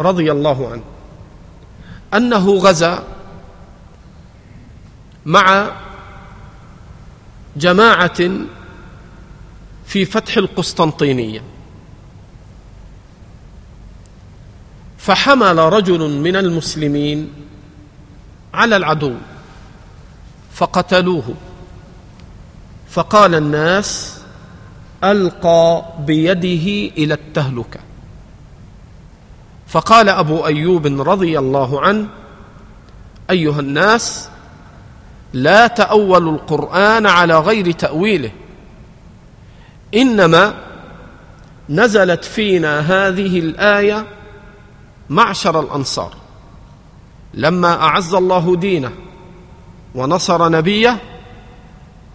رضي 0.00 0.32
الله 0.32 0.72
عنه 0.72 0.82
أنه 2.14 2.50
غزا 2.50 3.04
مع 5.26 5.70
جماعة 7.56 8.30
في 9.86 10.04
فتح 10.04 10.36
القسطنطينية. 10.36 11.42
فحمل 14.98 15.58
رجل 15.58 16.10
من 16.10 16.36
المسلمين 16.36 17.32
على 18.54 18.76
العدو 18.76 19.14
فقتلوه. 20.52 21.34
فقال 22.90 23.34
الناس 23.34 24.13
ألقى 25.10 25.84
بيده 25.98 26.92
إلى 26.98 27.14
التهلكة. 27.14 27.80
فقال 29.66 30.08
أبو 30.08 30.46
أيوب 30.46 30.86
رضي 30.86 31.38
الله 31.38 31.80
عنه 31.80 32.06
أيها 33.30 33.60
الناس 33.60 34.28
لا 35.32 35.66
تأولوا 35.66 36.32
القرآن 36.32 37.06
على 37.06 37.38
غير 37.38 37.70
تأويله. 37.70 38.30
إنما 39.94 40.54
نزلت 41.68 42.24
فينا 42.24 42.80
هذه 42.80 43.38
الآية 43.38 44.06
معشر 45.10 45.60
الأنصار. 45.60 46.14
لما 47.34 47.82
أعز 47.82 48.14
الله 48.14 48.56
دينه 48.56 48.92
ونصر 49.94 50.48
نبيه 50.48 50.98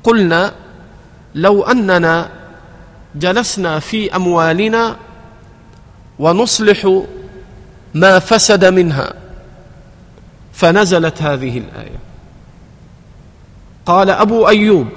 قلنا 0.03 0.53
لو 1.35 1.63
أننا 1.63 2.38
جلسنا 3.15 3.79
في 3.79 4.15
أموالنا 4.15 4.95
ونصلح 6.19 7.01
ما 7.93 8.19
فسد 8.19 8.65
منها. 8.65 9.13
فنزلت 10.53 11.21
هذه 11.21 11.57
الآية. 11.57 11.99
قال 13.85 14.09
أبو 14.09 14.47
أيوب 14.47 14.87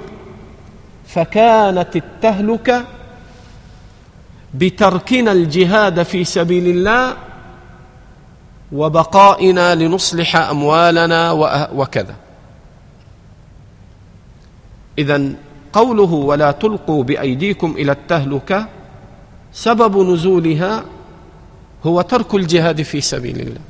فكانت 1.07 1.95
التهلكه 1.95 2.85
بتركنا 4.53 5.31
الجهاد 5.31 6.03
في 6.03 6.23
سبيل 6.23 6.67
الله 6.67 7.17
وبقائنا 8.71 9.75
لنصلح 9.75 10.35
أموالنا 10.35 11.31
وكذا. 11.73 12.15
اذا 14.97 15.33
قوله 15.73 16.13
ولا 16.13 16.51
تلقوا 16.51 17.03
بأيديكم 17.03 17.71
إلى 17.77 17.91
التهلكة 17.91 18.67
سبب 19.53 19.97
نزولها 19.97 20.83
هو 21.85 22.01
ترك 22.01 22.35
الجهاد 22.35 22.81
في 22.81 23.01
سبيل 23.01 23.39
الله. 23.39 23.61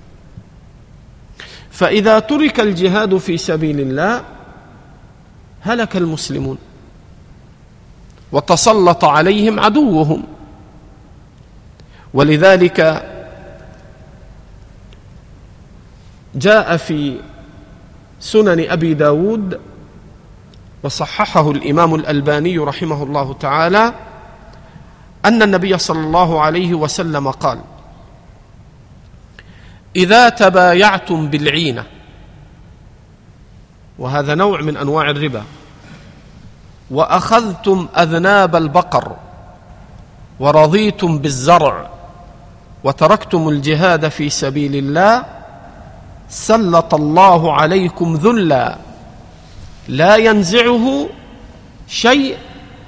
فإذا 1.72 2.20
ترك 2.20 2.60
الجهاد 2.60 3.18
في 3.18 3.38
سبيل 3.38 3.80
الله 3.80 4.24
هلك 5.62 5.98
المسلمون 5.98 6.58
وتسلط 8.32 9.06
عليهم 9.06 9.60
عدوهم. 9.60 10.24
ولذلك 12.14 13.10
جاء 16.36 16.78
في 16.78 17.18
سنن 18.20 18.70
أبي 18.70 18.94
داود 18.94 19.60
وصححه 20.84 21.52
الإمام 21.52 21.96
الألباني 21.96 22.58
رحمه 22.58 23.04
الله 23.04 23.34
تعالى 23.34 23.94
أن 25.26 25.42
النبي 25.42 25.78
صلى 25.78 26.00
الله 26.00 26.42
عليه 26.42 26.74
وسلم 26.74 27.32
قال 27.32 27.60
إذا 29.96 30.30
تبايعتم 30.30 31.28
بالعينة 31.28 31.84
وهذا 34.00 34.36
نوع 34.36 34.62
من 34.62 34.78
أنواع 34.78 35.10
الربا 35.10 35.44
وأخذتم 36.92 37.88
أذناب 37.98 38.56
البقر 38.56 39.16
ورضيتم 40.40 41.18
بالزرع 41.18 41.90
وتركتم 42.84 43.50
الجهاد 43.50 44.08
في 44.08 44.30
سبيل 44.30 44.76
الله 44.76 45.26
سلط 46.30 46.94
الله 46.94 47.54
عليكم 47.54 48.16
ذلا 48.16 48.78
لا 49.88 50.16
ينزعه 50.16 51.10
شيء 51.88 52.38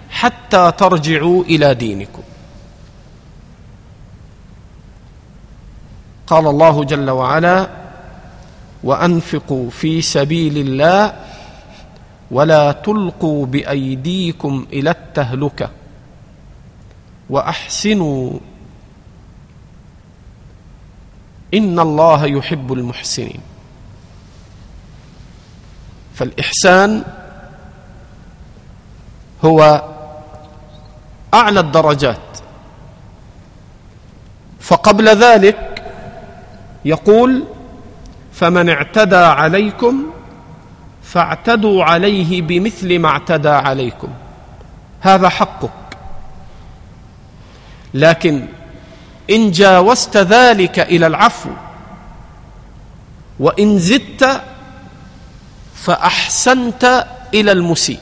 حتى 0.10 0.72
ترجعوا 0.78 1.44
إلى 1.44 1.74
دينكم. 1.74 2.24
قال 6.28 6.48
الله 6.48 6.84
جل 6.84 7.10
وعلا 7.10 7.70
وأنفقوا 8.84 9.70
في 9.70 10.02
سبيل 10.02 10.58
الله 10.58 11.14
ولا 12.32 12.72
تلقوا 12.72 13.46
بأيديكم 13.46 14.66
إلى 14.74 14.92
التهلكة 14.92 15.70
وأحسنوا 17.30 18.40
إن 21.54 21.80
الله 21.80 22.26
يحب 22.26 22.74
المحسنين. 22.74 23.40
فالإحسان 26.16 27.04
هو 29.46 29.84
أعلى 31.34 31.60
الدرجات. 31.60 32.18
فقبل 34.60 35.08
ذلك 35.08 35.84
يقول 36.86 37.44
فمن 38.34 38.70
اعتدى 38.70 39.16
عليكم 39.16 40.04
فاعتدوا 41.04 41.84
عليه 41.84 42.42
بمثل 42.42 43.00
ما 43.00 43.10
اعتدى 43.10 43.50
عليكم. 43.50 44.10
هذا 45.02 45.30
حقك. 45.30 45.70
لكن 47.94 48.48
إن 49.30 49.52
جاوزت 49.52 50.18
ذلك 50.18 50.80
إلى 50.80 51.08
العفو 51.08 51.50
وإن 53.40 53.80
زدت 53.80 54.42
فأحسنت 55.76 57.08
إلى 57.34 57.52
المسيء. 57.52 58.00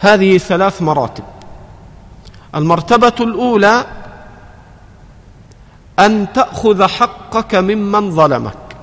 هذه 0.00 0.38
ثلاث 0.38 0.82
مراتب. 0.82 1.24
المرتبة 2.54 3.14
الأولى 3.20 3.86
أن 5.98 6.32
تأخذ 6.32 6.86
حقك 6.86 7.54
ممن 7.54 8.10
ظلمك. 8.10 8.76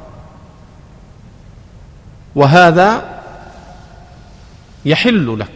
وهذا 2.36 3.20
يحل 4.86 5.40
لك. 5.40 5.52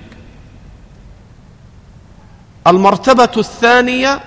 المرتبة 2.67 3.31
الثانية 3.37 4.19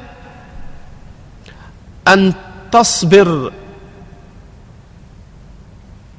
أن 2.08 2.34
تصبر 2.72 3.52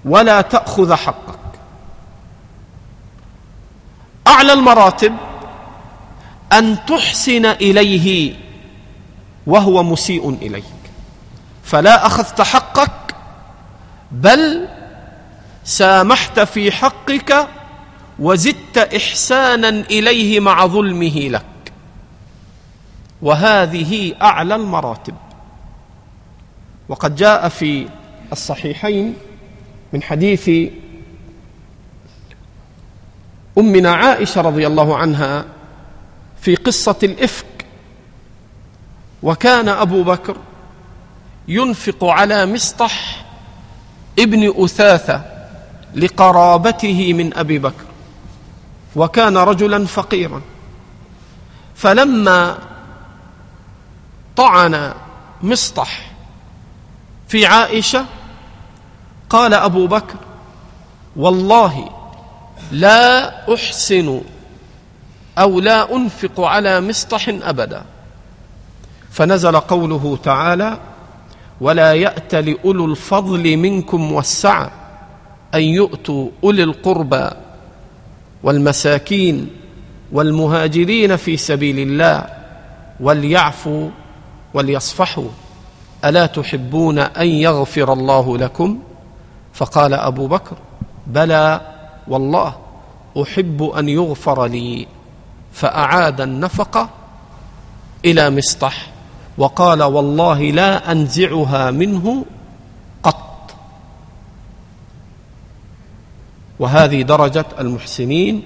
ولا 0.06 0.42
تأخذ 0.42 0.94
حقك. 0.94 1.47
أعلى 4.28 4.54
المراتب 4.54 5.16
أن 6.54 6.78
تحسن 6.88 7.46
إليه 7.46 8.36
وهو 9.48 9.84
مسيء 9.84 10.30
إليك. 10.30 10.64
فلا 11.64 12.06
أخذت 12.06 12.42
حقك 12.42 13.16
بل 14.12 14.68
سامحت 15.64 16.40
في 16.40 16.72
حقك 16.72 17.48
وزدت 18.20 18.78
إحسانا 18.78 19.70
إليه 19.70 20.40
مع 20.40 20.68
ظلمه 20.68 21.20
لك. 21.20 21.44
وهذه 23.22 24.14
أعلى 24.22 24.56
المراتب. 24.56 25.16
وقد 26.90 27.16
جاء 27.16 27.50
في 27.50 27.88
الصحيحين 28.32 29.16
من 29.94 30.04
حديث 30.04 30.50
أمنا 33.58 33.96
عائشة 33.96 34.42
رضي 34.42 34.68
الله 34.68 34.98
عنها 34.98 35.46
في 36.42 36.56
قصة 36.56 36.96
الإفك. 37.04 37.66
وكان 39.24 39.70
أبو 39.70 40.04
بكر 40.04 40.38
ينفق 41.48 42.04
على 42.04 42.46
مسطح 42.46 43.26
ابن 44.20 44.64
أثاثة 44.64 45.22
لقرابته 45.96 47.14
من 47.14 47.38
أبي 47.38 47.60
بكر 47.60 47.86
وكان 48.96 49.38
رجلا 49.38 49.86
فقيرا. 49.86 50.42
فلما 51.76 52.58
طعن 54.36 54.94
مسطح 55.42 56.12
في 57.28 57.46
عائشة 57.46 58.06
قال 59.30 59.54
أبو 59.54 59.88
بكر 59.88 60.16
والله 61.16 61.90
لا 62.72 63.54
أحسن 63.54 64.22
أو 65.38 65.60
لا 65.60 65.96
أنفق 65.96 66.42
على 66.42 66.82
مسطح 66.82 67.30
أبدا. 67.30 67.84
فنزل 69.12 69.60
قوله 69.60 70.18
تعالى 70.24 70.78
ولا 71.62 71.94
يأت 71.94 72.36
لأولو 72.36 72.86
الفضل 72.86 73.58
منكم 73.58 74.12
والسعة 74.12 74.72
أن 75.56 75.62
يؤتوا 75.62 76.30
أولي 76.44 76.64
القربى 76.64 77.30
والمساكين 78.44 79.50
والمهاجرين 80.12 81.16
في 81.16 81.38
سبيل 81.38 81.80
الله 81.80 82.26
وليعفوا 83.00 83.90
وليصفحوا. 84.54 85.30
ألا 86.06 86.26
تحبون 86.26 87.00
أن 87.00 87.28
يغفر 87.28 87.94
الله 87.94 88.38
لكم؟ 88.38 88.80
فقال 89.54 89.94
أبو 89.94 90.28
بكر 90.28 90.58
بلى. 91.08 91.77
والله 92.10 92.56
أحب 93.22 93.64
أن 93.64 93.90
يغفر 93.90 94.46
لي 94.46 94.88
فأعاد 95.54 96.22
النفقه 96.22 96.90
إلى 98.06 98.30
مسطح 98.30 98.92
وقال 99.38 99.84
والله 99.84 100.42
لا 100.52 100.92
أنزعها 100.92 101.72
منه 101.72 102.26
قط. 103.04 103.56
وهذه 106.60 107.02
درجة 107.02 107.46
المحسنين 107.60 108.44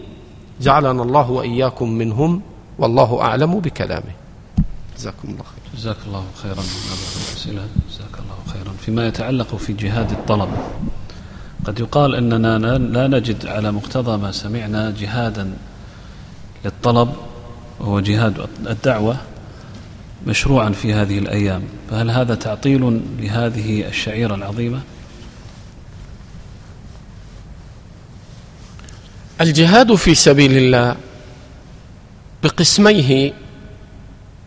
جعلنا 0.62 1.04
الله 1.04 1.32
وإياكم 1.32 1.90
منهم 1.90 2.42
والله 2.80 3.22
أعلم 3.22 3.60
بكلامه. 3.60 4.14
جزاكم 4.98 5.28
الله 5.30 5.44
خير. 5.44 5.80
جزاك 5.80 5.98
الله 6.08 6.24
خيرا. 6.44 6.54
الأسئلة 6.54 7.68
جزاك 7.90 8.16
الله 8.20 8.38
خيرا. 8.54 8.74
فيما 8.80 9.08
يتعلق 9.08 9.56
في 9.56 9.74
جهاد 9.74 10.12
الطلب. 10.12 10.50
قد 11.66 11.80
يقال 11.80 12.16
أننا 12.16 12.58
لا 12.78 13.08
نجد 13.08 13.46
على 13.46 13.72
مقتضى 13.72 14.18
ما 14.18 14.32
سمعنا 14.32 14.94
جهادا 15.00 15.54
للطلب 16.66 17.14
وهو 17.80 18.00
جهاد 18.00 18.48
الدعوة 18.68 19.18
مشروعا 20.28 20.70
في 20.70 20.94
هذه 20.94 21.18
الأيام. 21.20 21.64
فهل 21.90 22.12
هذا 22.12 22.36
تعطيل 22.36 23.02
لهذه 23.20 23.88
الشعيرة 23.88 24.36
العظيمة؟ 24.36 24.80
الجهاد 29.42 29.96
في 29.96 30.16
سبيل 30.16 30.58
الله 30.58 30.96
بقسميه 32.44 33.34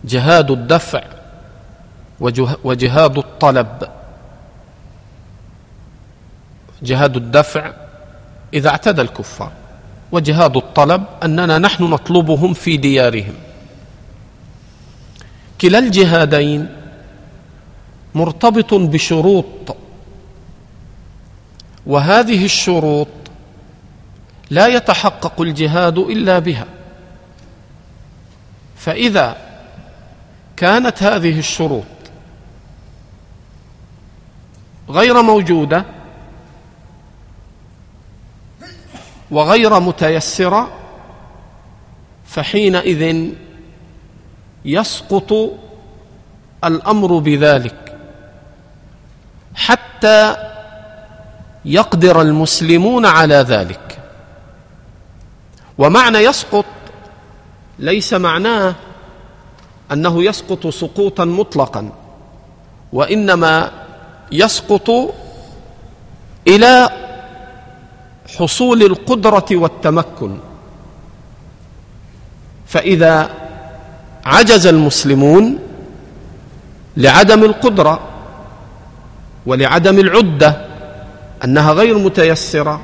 جهاد 0.04 0.50
الدفع 0.50 1.04
وجهاد 2.64 3.18
الطلب. 3.18 3.88
جهاد 6.84 7.16
الدفع 7.16 7.72
إذا 8.54 8.68
اعتدى 8.68 9.00
الكفار 9.00 9.52
وجهاد 10.12 10.56
الطلب 10.56 11.04
أننا 11.22 11.58
نحن 11.58 11.84
نطلبهم 11.84 12.54
في 12.54 12.76
ديارهم. 12.76 13.34
كلا 15.60 15.78
الجهادين 15.78 16.68
مرتبط 18.14 18.74
بشروط 18.74 19.76
وهذه 21.86 22.44
الشروط 22.44 23.08
لا 24.50 24.66
يتحقق 24.66 25.40
الجهاد 25.40 25.98
إلا 25.98 26.38
بها. 26.38 26.66
فإذا 28.76 29.36
كانت 30.56 31.02
هذه 31.02 31.38
الشروط 31.38 31.84
غير 34.88 35.22
موجودة 35.22 35.84
وغير 39.34 39.80
متيسرة 39.80 40.68
فحينئذ 42.24 43.30
يسقط 44.64 45.32
الأمر 46.64 47.18
بذلك. 47.18 47.96
حتى 49.54 50.36
يقدر 51.64 52.20
المسلمون 52.20 53.06
على 53.06 53.34
ذلك. 53.34 53.98
ومعنى 55.78 56.18
يسقط 56.18 56.64
ليس 57.78 58.14
معناه 58.14 58.74
أنه 59.92 60.24
يسقط 60.24 60.66
سقوطا 60.66 61.24
مطلقا 61.24 61.92
وإنما 62.92 63.70
يسقط 64.32 64.90
إلى 66.48 66.90
حصول 68.38 68.82
القدرة 68.82 69.46
والتمكن. 69.50 70.38
فإذا 72.66 73.30
عجز 74.26 74.66
المسلمون 74.66 75.58
لعدم 76.96 77.44
القدرة 77.44 78.00
ولعدم 79.46 79.98
العدة 79.98 80.66
أنها 81.44 81.72
غير 81.72 81.98
متيسرة 81.98 82.80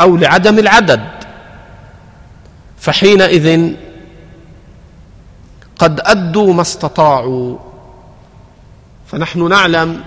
أو 0.00 0.16
لعدم 0.16 0.58
العدد 0.58 1.08
فحينئذ 2.78 3.72
قد 5.78 6.00
أدوا 6.04 6.52
ما 6.54 6.62
استطاعوا. 6.62 7.58
فنحن 9.06 9.48
نعلم 9.48 10.00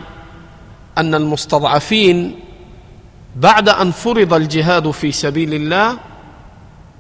أن 0.98 1.16
المستضعفين 1.16 2.40
بعد 3.36 3.70
أن 3.70 3.92
فرض 3.92 4.34
الجهاد 4.34 4.92
في 4.92 5.12
سبيل 5.12 5.54
الله 5.54 5.98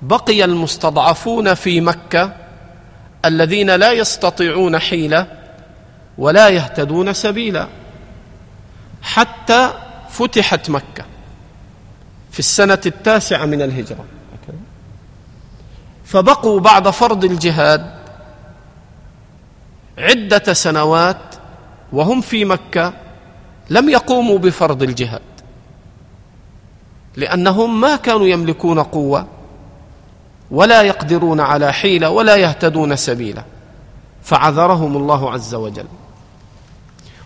بقي 0.01 0.43
المستضعفون 0.43 1.53
في 1.53 1.81
مكة 1.81 2.33
الذين 3.25 3.75
لا 3.75 3.91
يستطيعون 3.91 4.79
حيلة 4.79 5.27
ولا 6.17 6.49
يهتدون 6.49 7.13
سبيلا. 7.13 7.67
حتى 9.01 9.73
فتحت 10.09 10.69
مكة 10.69 11.05
في 12.31 12.39
السنة 12.39 12.81
التاسعة 12.86 13.45
من 13.45 13.61
الهجرة. 13.61 14.05
فبقوا 16.05 16.59
بعد 16.59 16.89
فرض 16.89 17.25
الجهاد 17.25 17.95
عدة 19.97 20.53
سنوات 20.53 21.36
وهم 21.91 22.21
في 22.21 22.45
مكة 22.45 22.93
لم 23.69 23.89
يقوموا 23.89 24.38
بفرض 24.38 24.83
الجهاد. 24.83 25.21
لأنهم 27.18 27.82
ما 27.82 27.95
كانوا 27.95 28.28
يملكون 28.28 28.80
قوة 28.80 29.28
ولا 30.51 30.82
يقدرون 30.82 31.39
على 31.39 31.74
حيلة 31.74 32.09
ولا 32.09 32.36
يهتدون 32.36 32.95
سبيلا. 32.95 33.43
فعذرهم 34.24 34.97
الله 34.97 35.32
عز 35.32 35.55
وجل. 35.55 35.86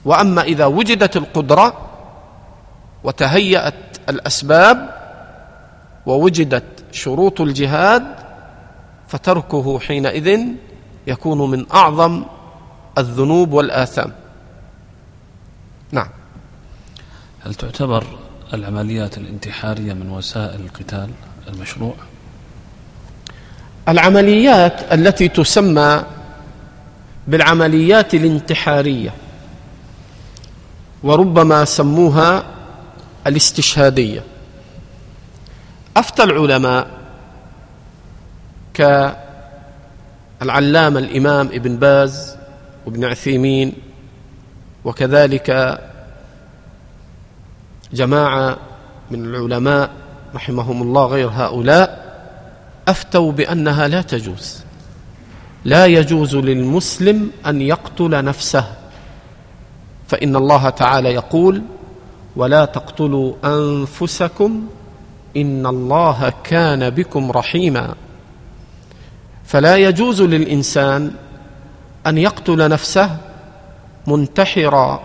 وأما 0.06 0.42
إذا 0.42 0.66
وجدت 0.66 1.18
القدرة 1.18 1.74
وتهيأت 3.04 3.98
الأسباب 4.10 4.90
ووجدت 6.06 6.64
شروط 6.92 7.42
الجهاد 7.42 8.04
فتركه 9.08 9.80
حينئذ 9.80 10.40
يكون 11.08 11.52
من 11.52 11.66
أعظم 11.72 12.24
الذنوب 12.98 13.54
والآثام. 13.54 14.12
نعم. 15.92 16.10
هل 17.46 17.56
تعتبر 17.56 18.04
العمليات 18.54 19.18
الانتحارية 19.18 19.93
من 19.93 20.10
وسائل 20.10 20.60
القتال 20.60 21.10
المشروع؟ 21.47 21.95
العمليات 23.88 24.93
التي 24.93 25.28
تسمى 25.28 26.04
بالعمليات 27.28 28.14
الانتحارية 28.14 29.14
وربما 31.04 31.66
سموها 31.66 32.43
الاستشهادية. 33.28 34.24
أفتى 35.97 36.24
العلماء 36.24 36.88
كالعلامة 40.39 41.00
الإمام 41.00 41.47
ابن 41.47 41.76
باز 41.78 42.38
وابن 42.86 43.06
عثيمين 43.06 43.74
وكذلك 44.86 45.80
جماعة 47.94 48.58
من 49.12 49.26
العلماء 49.26 49.90
رحمهم 50.36 50.82
الله 50.82 51.06
غير 51.06 51.30
هؤلاء 51.30 52.10
أفتوا 52.88 53.32
بأنها 53.32 53.88
لا 53.88 54.02
تجوز. 54.02 54.64
لا 55.66 55.86
يجوز 55.86 56.36
للمسلم 56.36 57.32
أن 57.46 57.62
يقتل 57.62 58.26
نفسه. 58.26 58.66
فإن 60.08 60.36
الله 60.36 60.70
تعالى 60.70 61.14
يقول 61.14 61.62
ولا 62.36 62.66
تقتلوا 62.66 63.34
أنفسكم 63.46 64.68
إن 65.38 65.66
الله 65.66 66.34
كان 66.44 66.90
بكم 66.90 67.32
رحيما. 67.32 67.96
فلا 69.46 69.76
يجوز 69.76 70.22
للإنسان 70.22 71.12
أن 72.08 72.18
يقتل 72.18 72.70
نفسه 72.70 73.18
منتحرا 74.08 75.02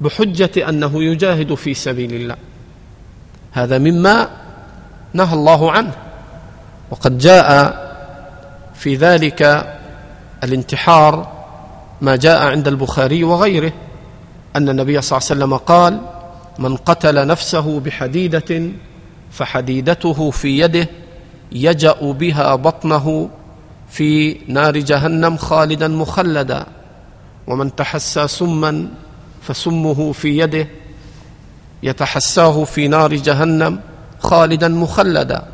بحجة 0.00 0.68
أنه 0.68 1.04
يجاهد 1.04 1.54
في 1.54 1.74
سبيل 1.74 2.14
الله. 2.14 2.36
هذا 3.52 3.78
مما 3.78 4.28
نهى 5.14 5.34
الله 5.34 5.72
عنه. 5.72 5.92
وقد 6.90 7.18
جاء 7.18 7.48
في 8.74 8.94
ذلك 8.94 9.66
الانتحار 10.44 11.32
ما 12.00 12.16
جاء 12.16 12.46
عند 12.46 12.68
البخاري 12.68 13.24
وغيره 13.24 13.72
أن 14.56 14.68
النبي 14.68 15.00
صلى 15.00 15.16
الله 15.16 15.28
عليه 15.30 15.36
وسلم 15.38 15.56
قال 15.56 16.00
من 16.58 16.76
قتل 16.76 17.26
نفسه 17.26 17.80
بحديدة 17.80 18.70
فحديدته 19.30 20.30
في 20.30 20.58
يده 20.58 20.88
يجأ 21.52 22.12
بها 22.12 22.54
بطنه 22.54 23.30
في 23.88 24.36
نار 24.48 24.78
جهنم 24.78 25.36
خالدا 25.36 25.88
مخلدا 25.88 26.66
ومن 27.46 27.76
تحسى 27.76 28.28
سما 28.28 28.88
فسمه 29.48 30.12
في 30.12 30.38
يده 30.38 30.68
يتحساه 31.82 32.64
في 32.64 32.88
نار 32.88 33.14
جهنم 33.14 33.80
خالدا 34.20 34.68
مخلدا. 34.68 35.48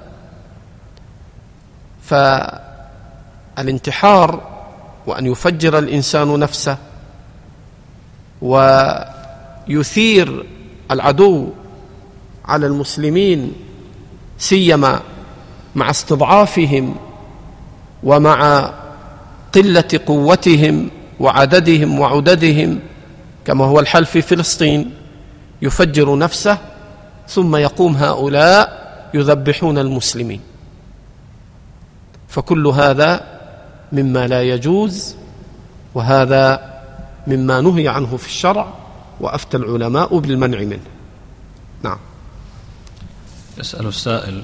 فالانتحار 3.56 4.40
وأن 5.06 5.26
يفجر 5.26 5.78
الإنسان 5.78 6.38
نفسه 6.38 6.78
ويثير 9.68 10.46
العدو 10.90 11.48
على 12.44 12.66
المسلمين 12.66 13.52
سيما 14.38 15.00
مع 15.74 15.90
استضعافهم 15.90 16.94
ومع 18.02 18.70
قلة 19.54 20.00
قوتهم 20.06 20.90
وعددهم 21.20 22.00
وعددهم 22.00 22.80
كما 23.44 23.64
هو 23.64 23.80
الحال 23.80 24.06
في 24.06 24.22
فلسطين. 24.22 24.94
يفجر 25.62 26.18
نفسه 26.18 26.58
ثم 27.28 27.56
يقوم 27.56 27.96
هؤلاء 27.96 28.84
يذبحون 29.14 29.78
المسلمين. 29.78 30.40
فكل 32.28 32.66
هذا 32.66 33.40
مما 33.92 34.26
لا 34.26 34.42
يجوز 34.42 35.16
وهذا 35.94 36.74
مما 37.26 37.60
نهي 37.60 37.88
عنه 37.88 38.16
في 38.16 38.26
الشرع 38.26 38.72
وأفتى 39.20 39.56
العلماء 39.56 40.18
بالمنع 40.18 40.58
منه. 40.58 40.86
نعم. 41.82 41.98
يسأل 43.58 43.86
السائل 43.86 44.42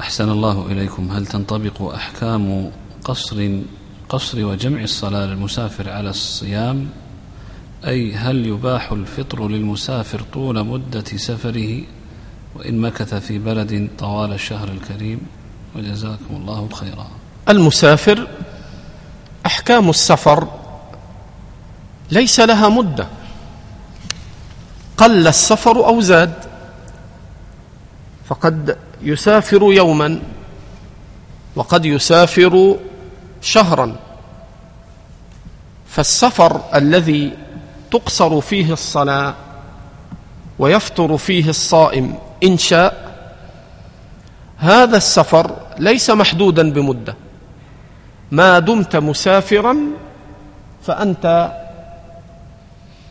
أحسن 0.00 0.30
الله 0.30 0.66
إليكم 0.66 1.10
هل 1.10 1.26
تنطبق 1.26 1.82
أحكام 1.82 2.70
قصر 3.04 3.60
قصر 4.08 4.44
وجمع 4.44 4.80
الصلاة 4.80 5.26
للمسافر 5.26 5.90
على 5.90 6.10
الصيام 6.10 6.88
أي 7.86 8.14
هل 8.14 8.46
يباح 8.46 8.92
الفطر 8.92 9.48
للمسافر 9.48 10.20
طول 10.32 10.66
مدة 10.66 11.04
سفره؟ 11.16 11.82
وإن 12.54 12.78
مكث 12.78 13.14
في 13.14 13.38
بلد 13.38 13.88
طوال 13.98 14.32
الشهر 14.32 14.68
الكريم 14.68 15.20
وجزاكم 15.76 16.36
الله 16.36 16.68
خيرا. 16.72 17.08
المسافر 17.48 18.28
أحكام 19.46 19.90
السفر 19.90 20.48
ليس 22.10 22.40
لها 22.40 22.68
مدة. 22.68 23.06
قل 24.96 25.26
السفر 25.26 25.86
أو 25.86 26.00
زاد 26.00 26.34
فقد 28.24 28.78
يسافر 29.02 29.62
يوما 29.62 30.20
وقد 31.56 31.84
يسافر 31.84 32.76
شهرا. 33.46 33.96
فالسفر 35.88 36.60
الذي 36.74 37.32
تقصر 37.90 38.40
فيه 38.40 38.72
الصلاة 38.72 39.34
ويفطر 40.58 41.16
فيه 41.16 41.48
الصائم 41.48 42.18
إن 42.44 42.58
شاء 42.58 43.16
هذا 44.58 44.96
السفر 44.96 45.56
ليس 45.78 46.10
محدودا 46.10 46.72
بمدة. 46.72 47.14
ما 48.30 48.58
دمت 48.58 48.96
مسافرا 48.96 49.76
فأنت 50.86 51.52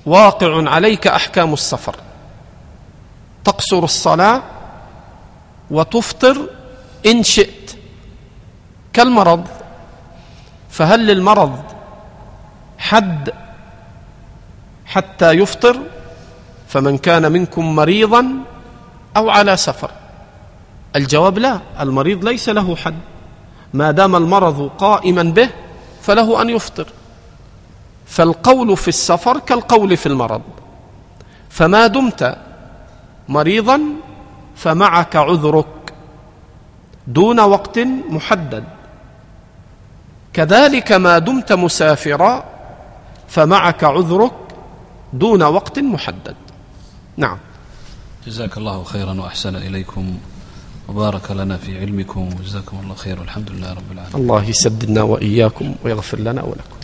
واقع 0.06 0.70
عليك 0.70 1.08
أحكام 1.08 1.54
السفر. 1.54 1.96
تقصر 3.46 3.84
الصلاة 3.84 4.42
وتفطر 5.72 6.50
إن 7.06 7.24
شئت. 7.24 7.76
كالمرض 8.94 9.48
فهل 10.76 11.08
للمرض 11.08 11.60
حد 12.78 13.34
حتى 14.86 15.32
يفطر 15.32 15.80
فمن 16.68 16.98
كان 16.98 17.32
منكم 17.32 17.76
مريضا 17.76 18.28
أو 19.18 19.30
على 19.30 19.58
سفر؟ 19.58 19.92
الجواب 20.96 21.38
لا 21.38 21.60
المريض 21.80 22.26
ليس 22.26 22.50
له 22.50 22.76
حد. 22.76 22.96
ما 23.74 23.92
دام 23.92 24.16
المرض 24.16 24.72
قائما 24.78 25.24
به 25.24 25.50
فله 26.02 26.42
أن 26.42 26.50
يفطر. 26.50 26.88
فالقول 28.06 28.78
في 28.78 28.88
السفر 28.88 29.40
كالقول 29.40 29.98
في 29.98 30.06
المرض. 30.06 30.42
فما 31.50 31.88
دمت 31.88 32.38
مريضا 33.30 33.82
فمعك 34.56 35.16
عذرك 35.16 35.94
دون 37.08 37.40
وقت 37.40 37.80
محدد. 38.10 38.64
كذلك 40.36 40.92
ما 40.92 41.20
دمت 41.20 41.54
مسافرا 41.54 42.44
فمعك 43.28 43.84
عذرك 43.84 44.32
دون 45.14 45.44
وقت 45.44 45.80
محدد. 45.80 46.36
نعم. 47.18 47.38
جزاك 48.28 48.58
الله 48.58 48.84
خيرا 48.84 49.14
وأحسن 49.22 49.56
إليكم. 49.56 50.18
وبارك 50.90 51.32
لنا 51.32 51.58
في 51.58 51.80
علمكم. 51.80 52.30
وجزاكم 52.40 52.80
الله 52.84 52.96
خير 52.96 53.20
والحمد 53.20 53.52
لله 53.52 53.74
رب 53.74 53.92
العالمين. 53.92 54.16
الله 54.16 54.44
يسددنا 54.44 55.02
وإياكم 55.02 55.76
ويغفر 55.84 56.20
لنا 56.20 56.44
ولكم. 56.44 56.80